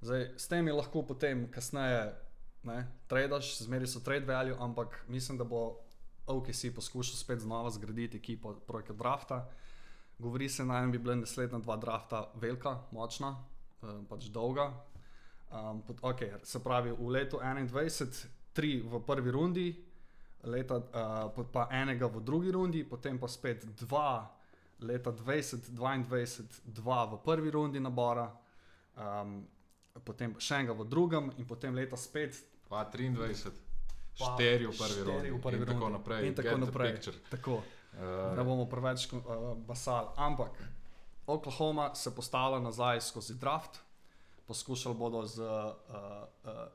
Zdaj, 0.01 0.25
s 0.37 0.47
tem 0.47 0.67
je 0.67 0.73
lahko 0.73 1.03
potem, 1.03 1.47
kasneje, 1.51 2.13
ne, 2.63 2.83
tradaš, 3.07 3.57
zmeri 3.63 3.87
so 3.87 3.99
trade 3.99 4.25
value, 4.25 4.55
ampak 4.59 5.03
mislim, 5.07 5.37
da 5.37 5.43
bo 5.43 5.79
OKC 6.27 6.69
poskušal 6.75 7.15
spet 7.15 7.39
znova 7.39 7.69
zgraditi 7.69 8.17
ekipo 8.17 8.53
preko 8.67 8.93
drafta. 8.93 9.47
Govori 10.19 10.49
se 10.49 10.65
naj 10.65 10.87
bi 10.87 10.97
bila 10.97 11.15
naslednja 11.15 11.59
dva 11.59 11.77
drafta 11.77 12.31
velika, 12.35 12.79
močna, 12.91 13.35
uh, 13.81 14.01
pač 14.09 14.31
dolga. 14.31 14.71
Um, 15.49 15.81
pot, 15.81 15.97
okay, 16.01 16.37
se 16.43 16.63
pravi, 16.63 16.91
v 16.91 17.09
letu 17.09 17.39
21, 17.41 18.27
tri 18.53 18.81
v 18.85 18.99
prvi 19.01 19.31
rundi, 19.31 19.88
leta, 20.43 20.79
uh, 20.79 21.45
pa 21.51 21.67
enega 21.71 22.07
v 22.07 22.21
drugi 22.23 22.51
rundi, 22.51 22.83
potem 22.83 23.19
pa 23.19 23.27
spet 23.27 23.65
dva, 23.79 24.29
leta 24.79 25.11
20, 25.11 25.71
22, 25.75 26.63
dva 26.63 27.05
v 27.05 27.19
prvi 27.23 27.49
rundi 27.51 27.79
nabora, 27.79 28.29
um, 28.95 29.41
potem 30.05 30.35
še 30.39 30.61
enega 30.63 30.77
v 30.77 30.87
drugem, 30.87 31.33
in 31.37 31.45
potem 31.45 31.75
leta 31.75 31.99
spet. 31.99 32.39
Pa 32.69 32.85
23, 32.85 33.51
pa 34.15 34.35
štiri 34.35 34.69
v 34.69 34.73
prvi 34.77 35.01
rundi. 35.03 35.29
v 35.33 35.39
prvi 35.41 35.57
in 35.57 35.65
tako 35.65 35.85
rundi. 35.85 35.97
naprej. 35.97 36.21
In 36.27 36.35
tako 36.37 36.55
Get 36.55 36.65
naprej. 36.67 36.93
Tako, 37.29 37.55
Uh, 37.89 38.37
ne 38.37 38.43
bomo 38.45 38.67
preveč 38.69 39.09
uh, 39.13 39.57
basali. 39.67 40.07
Ampak 40.15 40.51
Oklahoma 41.25 41.95
se 41.95 42.15
postavlja 42.15 42.59
nazaj 42.59 43.01
skozi 43.01 43.33
draft, 43.33 43.79
poskušali 44.45 44.95
bodo 44.95 45.25
z. 45.25 45.41
Uh, 45.41 45.73
uh, 46.45 46.67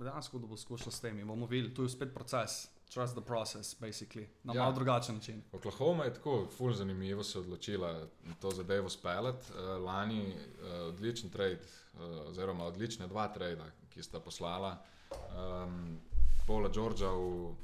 Dejansko 0.00 0.38
bodo 0.38 0.48
poskušali 0.48 0.92
s 0.92 1.00
tem 1.00 1.18
in 1.18 1.26
bomo 1.26 1.46
videli, 1.46 1.74
tu 1.74 1.82
je 1.82 1.88
spet 1.88 2.14
proces, 2.14 2.68
trust 2.94 3.14
the 3.14 3.20
process, 3.24 3.80
basically, 3.80 4.26
na 4.44 4.54
Ja. 4.54 4.62
malo 4.62 4.72
drugačen 4.74 5.14
način. 5.14 5.42
Oklahoma 5.52 6.04
je 6.04 6.14
tako, 6.14 6.48
ful 6.56 6.72
zanimivo 6.72 7.24
se 7.24 7.38
odločila 7.38 8.06
to 8.40 8.50
zadevo 8.50 8.88
speljati. 8.88 9.52
Uh, 9.52 9.84
lani 9.84 10.34
uh, 10.34 10.70
odličen 10.88 11.30
trade, 11.30 11.60
uh, 11.94 12.00
oziroma 12.28 12.64
odlične 12.64 13.06
dva 13.06 13.28
trada, 13.28 13.64
ki 13.88 14.02
sta 14.02 14.20
poslala 14.20 14.82
um, 15.10 15.98
Paula 16.46 16.68
Georgea 16.74 17.08
v 17.08 17.44
uh, 17.46 17.54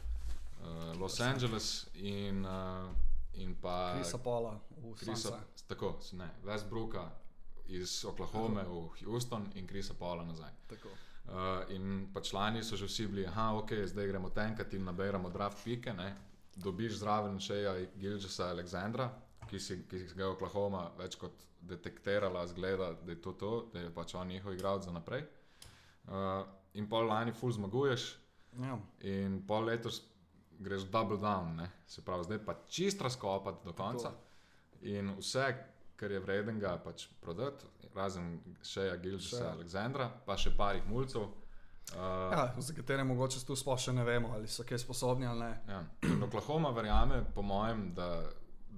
Los 1.01 1.21
Angeles 1.21 1.87
in, 1.95 2.47
uh, 2.47 2.91
in 3.35 3.55
pa 3.63 3.95
Krisa 3.95 4.19
Pola 4.19 4.61
v 4.77 4.95
Chrisa, 4.95 5.29
Sansa. 5.29 5.41
tako, 5.69 5.99
ne, 6.13 6.31
Westbrooka 6.45 7.11
iz 7.67 8.05
Oklahome 8.05 8.63
v 8.63 8.89
Houston 9.05 9.47
in 9.55 9.67
Krisa 9.67 9.95
Paula 9.95 10.25
nazaj. 10.25 10.51
Tako. 10.69 10.89
Uh, 11.27 11.65
in 11.75 12.07
pa 12.15 12.21
člani 12.23 12.63
so 12.63 12.77
že 12.77 12.87
vsi 12.87 13.07
bili, 13.07 13.25
da 13.27 13.51
ok, 13.59 13.73
zdaj 13.87 14.07
gremo 14.07 14.31
tenkati 14.31 14.77
in 14.77 14.85
nabiramo 14.85 15.31
draft 15.31 15.65
pike. 15.65 15.93
Ne? 15.93 16.15
Dobiš 16.57 17.01
zraven 17.01 17.41
še 17.43 17.89
Gilgisa 17.99 18.51
Aleksandra, 18.51 19.09
ki 19.51 19.59
si, 19.61 19.81
ki 19.91 19.99
si 20.09 20.15
ga 20.15 20.25
je 20.25 20.31
Oklahoma 20.31 20.91
več 20.99 21.17
kot 21.19 21.43
detektirala, 21.67 22.47
zgleda, 22.47 22.93
da 23.03 23.13
je 23.13 23.21
to 23.23 23.33
to, 23.33 23.51
da 23.73 23.81
je 23.81 23.91
pač 23.91 24.15
on 24.15 24.29
njihov 24.29 24.55
igralec 24.55 24.87
za 24.87 24.93
naprej. 24.95 25.25
Uh, 26.07 26.47
in 26.75 26.87
pol 26.89 27.09
lani 27.11 27.33
full 27.33 27.53
zmaguješ, 27.53 28.15
Ja. 28.63 28.79
in 29.05 29.43
pol 29.47 29.67
letos 29.69 29.99
greš 30.59 30.87
double 30.89 31.19
down, 31.21 31.57
ne? 31.57 31.67
se 31.87 32.01
pravi, 32.05 32.25
zdaj 32.25 32.39
pa 32.47 32.55
čist 32.69 33.01
razkopati 33.01 33.67
do 33.67 33.73
konca. 33.73 34.13
In 34.83 35.11
vse, 35.19 35.51
kar 35.97 36.11
je 36.13 36.21
vrednega, 36.21 36.77
pač 36.85 37.09
prodati, 37.21 37.67
razen 37.97 38.37
še 38.63 38.91
Shea. 39.19 39.51
Aleksandra, 39.53 40.09
pa 40.27 40.37
še 40.37 40.53
parih 40.57 40.85
mulcev. 40.89 41.27
Uh, 41.95 42.33
Ja, 42.33 42.55
za 42.59 42.75
katere 42.75 43.05
mogoče 43.05 43.45
tu 43.47 43.55
sploh 43.57 43.79
še 43.79 43.93
ne 43.95 44.05
vemo, 44.05 44.33
ali 44.35 44.49
so 44.51 44.65
kaj 44.67 44.81
sposobni 44.83 45.27
ali 45.27 45.45
ne. 45.45 45.53
Ja. 45.69 45.85
In 46.11 46.23
Oklahoma 46.27 46.73
verjame, 46.75 47.21
po 47.35 47.45
mojem, 47.47 47.93
da, 47.95 48.09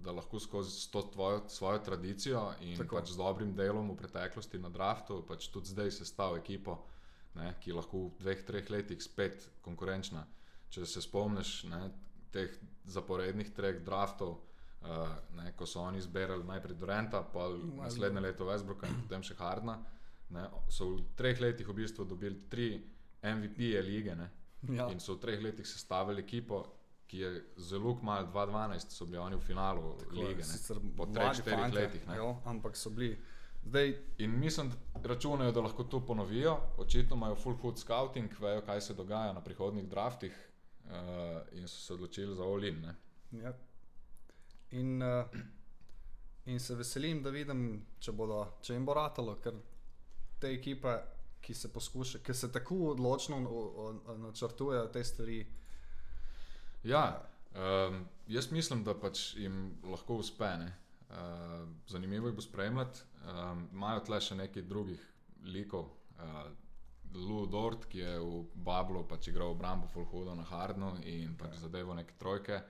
da 0.05 0.13
lahko 0.13 0.41
skozi 0.41 0.91
to 0.93 1.03
tvojo, 1.15 1.41
svojo 1.49 1.81
tradicijo 1.87 2.43
in 2.61 2.77
Tako. 2.77 2.99
pač 2.99 3.15
z 3.15 3.17
dobrim 3.17 3.55
delom 3.57 3.89
v 3.95 3.97
preteklosti 4.03 4.61
na 4.61 4.69
draftu, 4.69 5.23
pač 5.29 5.49
tudi 5.49 5.73
zdaj 5.73 5.95
sestavlja 6.03 6.43
ekipo, 6.43 6.77
ne, 7.41 7.55
ki 7.65 7.73
lahko 7.73 8.11
v 8.11 8.21
dveh, 8.21 8.45
treh 8.45 8.69
letih 8.71 9.01
spet 9.01 9.49
konkurenčna. 9.65 10.27
Če 10.69 10.85
se 10.85 11.01
spomniš 11.01 11.63
ne, 11.73 11.89
teh 12.31 12.53
zaporednih 12.85 13.55
treh 13.57 13.81
draftov, 13.85 14.37
uh, 14.83 15.09
ne, 15.37 15.53
ko 15.57 15.67
so 15.67 15.81
oni 15.81 15.99
izbirali 15.99 16.45
najprej 16.45 16.77
Durenta, 16.77 17.23
pa 17.23 17.49
naslednje 17.83 18.21
leto 18.21 18.47
Westbrooka 18.49 18.89
in 18.89 19.01
potem 19.03 19.23
še 19.23 19.35
Hardna, 19.39 19.79
ne, 20.31 20.49
so 20.69 20.95
v 20.95 21.07
treh 21.17 21.41
letih 21.41 21.69
v 21.69 21.81
bistvu 21.83 22.05
dobili 22.05 22.49
tri 22.51 22.75
MVP-je 23.23 23.83
lige. 23.83 24.15
Ne, 24.17 24.31
Ja. 24.63 24.89
In 24.91 25.01
so 25.01 25.15
v 25.15 25.23
treh 25.23 25.43
letih 25.43 25.67
sestavili 25.67 26.23
ekipo, 26.23 26.65
ki 27.07 27.19
je 27.19 27.29
zelo 27.57 27.95
malo, 28.03 28.27
2012 28.27 28.91
so 28.91 29.07
bili 29.07 29.19
oni 29.19 29.37
v 29.37 29.41
finalu 29.41 29.95
Tako 29.99 30.15
lige. 30.15 30.43
Ne? 30.43 30.45
sicer 30.45 30.81
Po 30.97 31.07
mladi 31.07 31.15
treh, 31.15 31.35
štirih 31.35 31.59
fantje, 31.59 31.81
letih, 31.81 32.07
ne. 32.09 32.17
Jo, 32.17 32.31
ampak 32.45 32.77
so 32.77 32.91
bili. 32.91 33.19
Zdaj, 33.65 33.95
In 34.19 34.39
mislim, 34.39 34.71
da 34.95 35.09
računajo, 35.09 35.53
da 35.53 35.61
lahko 35.61 35.85
to 35.85 36.01
ponovijo. 36.07 36.59
Očitno 36.77 37.17
imajo 37.17 37.35
full 37.35 37.57
food 37.57 37.79
scouting, 37.79 38.31
vejo, 38.41 38.63
kaj 38.67 38.81
se 38.81 38.95
dogaja 38.95 39.33
na 39.33 39.41
prihodnih 39.41 39.89
draftih 39.89 40.33
uh, 40.85 40.91
in 41.53 41.69
so 41.69 41.81
se 41.81 41.95
odločili 41.95 42.35
za 42.35 42.45
Olin. 42.45 42.85
Ja. 43.33 43.53
In, 44.71 45.03
uh, 45.03 45.41
in 46.47 46.61
se 46.61 46.75
veselim, 46.77 47.23
da 47.23 47.31
vidim, 47.31 47.87
če, 48.01 48.13
bodo, 48.13 48.43
če 48.63 48.75
jim 48.75 48.85
bo 48.89 48.97
ratalo, 48.99 49.39
ker 49.43 49.57
te 50.41 50.53
ekipe, 50.53 50.93
ki 51.41 51.55
se 51.55 51.71
poskušajo, 51.73 52.23
ki 52.25 52.35
se 52.35 52.51
tako 52.53 52.91
odločno 52.93 53.39
načrtujejo 54.19 54.87
te 54.93 55.05
stvari. 55.05 55.39
Ja, 56.85 57.05
um, 57.55 58.05
jaz 58.29 58.51
mislim, 58.53 58.85
da 58.85 58.95
pač 58.99 59.35
jim 59.37 59.79
lahko 59.85 60.21
uspe. 60.23 60.51
ne. 60.59 60.73
Uh, 61.09 61.69
zanimivo 61.89 62.29
jih 62.29 62.37
bo 62.37 62.43
spremljati. 62.45 63.01
Um, 63.25 63.69
imajo 63.73 64.01
tle 64.05 64.21
še 64.21 64.37
nekaj 64.37 64.63
drugih 64.69 65.05
likov. 65.43 65.89
Uh, 66.19 66.51
Lou 67.15 67.47
Dort, 67.47 67.87
ki 67.89 68.03
je 68.03 68.19
v 68.21 68.43
Bablu 68.55 69.07
pač 69.09 69.31
igral 69.31 69.55
obrambo 69.55 69.89
Fulhudo 69.89 70.35
na 70.37 70.45
Hardnu 70.45 70.99
in 71.09 71.33
pač 71.41 71.57
zadevo 71.63 71.95
neke 71.97 72.13
trojke. 72.21 72.61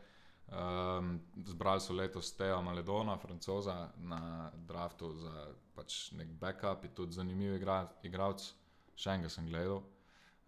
Um, 0.48 1.20
zbrali 1.44 1.80
so 1.80 1.92
letos 1.92 2.32
Teo 2.32 2.62
Maledona, 2.62 3.18
francoza, 3.18 3.90
na 4.00 4.50
draftu 4.66 5.12
za 5.12 5.48
pač 5.76 6.12
nek 6.16 6.30
backup, 6.40 6.84
je 6.84 6.90
tudi 6.94 7.12
zanimiv 7.12 7.58
igra, 7.58 7.82
igralec, 8.02 8.46
še 8.96 9.12
enega 9.12 9.28
sem 9.28 9.46
gledal. 9.46 9.82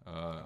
Uh. 0.01 0.41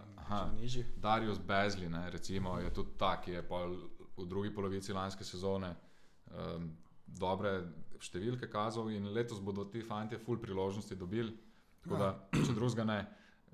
Darius 1.00 1.40
Bezli, 1.40 1.88
ne, 1.90 2.10
recimo, 2.12 2.58
je 2.60 2.74
tudi 2.76 2.98
ta, 3.00 3.16
ki 3.24 3.38
je 3.38 3.46
v 3.48 4.28
drugi 4.28 4.52
polovici 4.52 4.94
lanske 4.94 5.24
sezone 5.24 5.72
um, 6.36 6.68
dobre 7.08 7.56
številke 8.04 8.52
kazal 8.52 8.92
in 8.92 9.08
letos 9.16 9.40
bodo 9.40 9.70
ti 9.72 9.80
fanti 9.80 10.20
full 10.20 10.42
priložnosti 10.44 11.00
dobili. 11.00 11.32
Tako 11.80 12.02
da, 12.02 12.12
če 12.36 12.52
drugega 12.60 12.92
ne, 12.92 13.02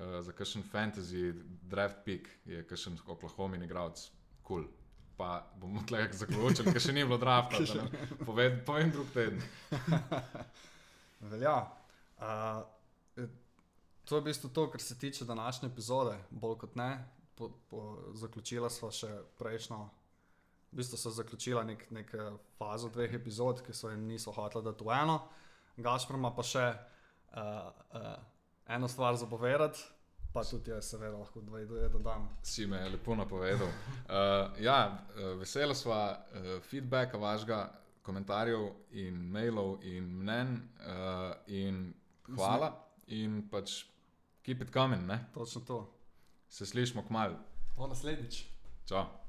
uh, 0.01 0.17
za 0.25 0.33
kakšen 0.33 0.65
fantasy 0.65 1.29
draft 1.69 2.01
pick 2.07 2.25
je 2.49 2.65
kakšen 2.65 2.97
Oklahoma 3.05 3.61
igralec 3.61 4.09
kul. 4.41 4.65
Cool. 4.65 4.80
Pa 5.21 5.45
bomo 5.55 5.83
tle 5.87 6.07
zaključili, 6.11 6.73
ker 6.73 6.81
še 6.81 6.93
ni 6.93 7.03
bilo 7.05 7.19
drafta. 7.21 7.61
ne- 7.61 8.07
Poved, 8.27 8.63
povem 8.65 8.89
drug 8.89 9.09
teden. 9.13 9.41
Velja. 11.31 11.57
Uh, 12.17 12.63
to 14.03 14.17
je 14.17 14.21
v 14.21 14.25
bistvu 14.25 14.49
to, 14.49 14.65
kar 14.71 14.81
se 14.81 14.97
tiče 14.97 15.25
današnje 15.25 15.69
epizode, 15.69 16.17
bolj 16.29 16.57
kot 16.57 16.75
ne. 16.75 16.89
Po, 17.35 17.51
po, 17.69 17.83
zaključila 18.13 18.69
smo 18.69 18.89
še 18.91 19.09
prejšnjo, 19.37 19.77
v 20.71 20.81
bistvu 20.81 20.97
so 20.97 21.13
zaključila 21.13 21.63
nek, 21.63 21.85
nek 21.91 22.09
fazo 22.57 22.89
dveh 22.89 23.13
epizod, 23.13 23.61
ki 23.61 23.73
so 23.73 23.89
jim 23.89 24.07
niso 24.09 24.33
hoteli 24.33 24.65
dati 24.65 24.85
v 24.85 24.97
eno. 24.97 25.19
Gašpor 25.77 26.17
ima 26.17 26.33
pa 26.33 26.43
še 26.43 26.65
uh, 26.65 27.69
uh, 27.93 28.13
eno 28.67 28.89
stvar 28.89 29.15
za 29.15 29.29
povedati, 29.29 29.85
pa 30.33 30.43
tudi 30.43 30.71
jaz, 30.71 30.89
seveda, 30.93 31.17
lahko 31.17 31.41
dve 31.41 31.65
dve 31.65 31.89
dodam. 31.89 32.29
Si 32.43 32.65
me 32.67 32.79
lepo 32.89 33.15
napovedal. 33.15 33.67
Uh, 33.67 34.61
ja, 34.63 34.97
vesela 35.39 35.75
sva 35.75 36.01
uh, 36.15 36.51
feedbacka 36.69 37.19
vašega, 37.19 37.61
komentarjev 38.01 38.69
in 38.91 39.21
mailov 39.31 39.83
in 39.85 40.07
mnen. 40.21 40.55
Uh, 40.81 41.33
in 41.47 41.93
hvala 42.35 42.71
in 43.07 43.41
pač 43.51 43.83
keep 44.43 44.61
it 44.61 44.71
coming. 44.73 45.07
Ne? 45.07 45.25
Točno 45.33 45.61
to. 45.67 45.81
Se 46.49 46.65
slišmo 46.65 47.05
k 47.07 47.09
malu. 47.09 47.35
Po 47.75 47.87
naslednjič. 47.87 48.45
Čau. 48.85 49.20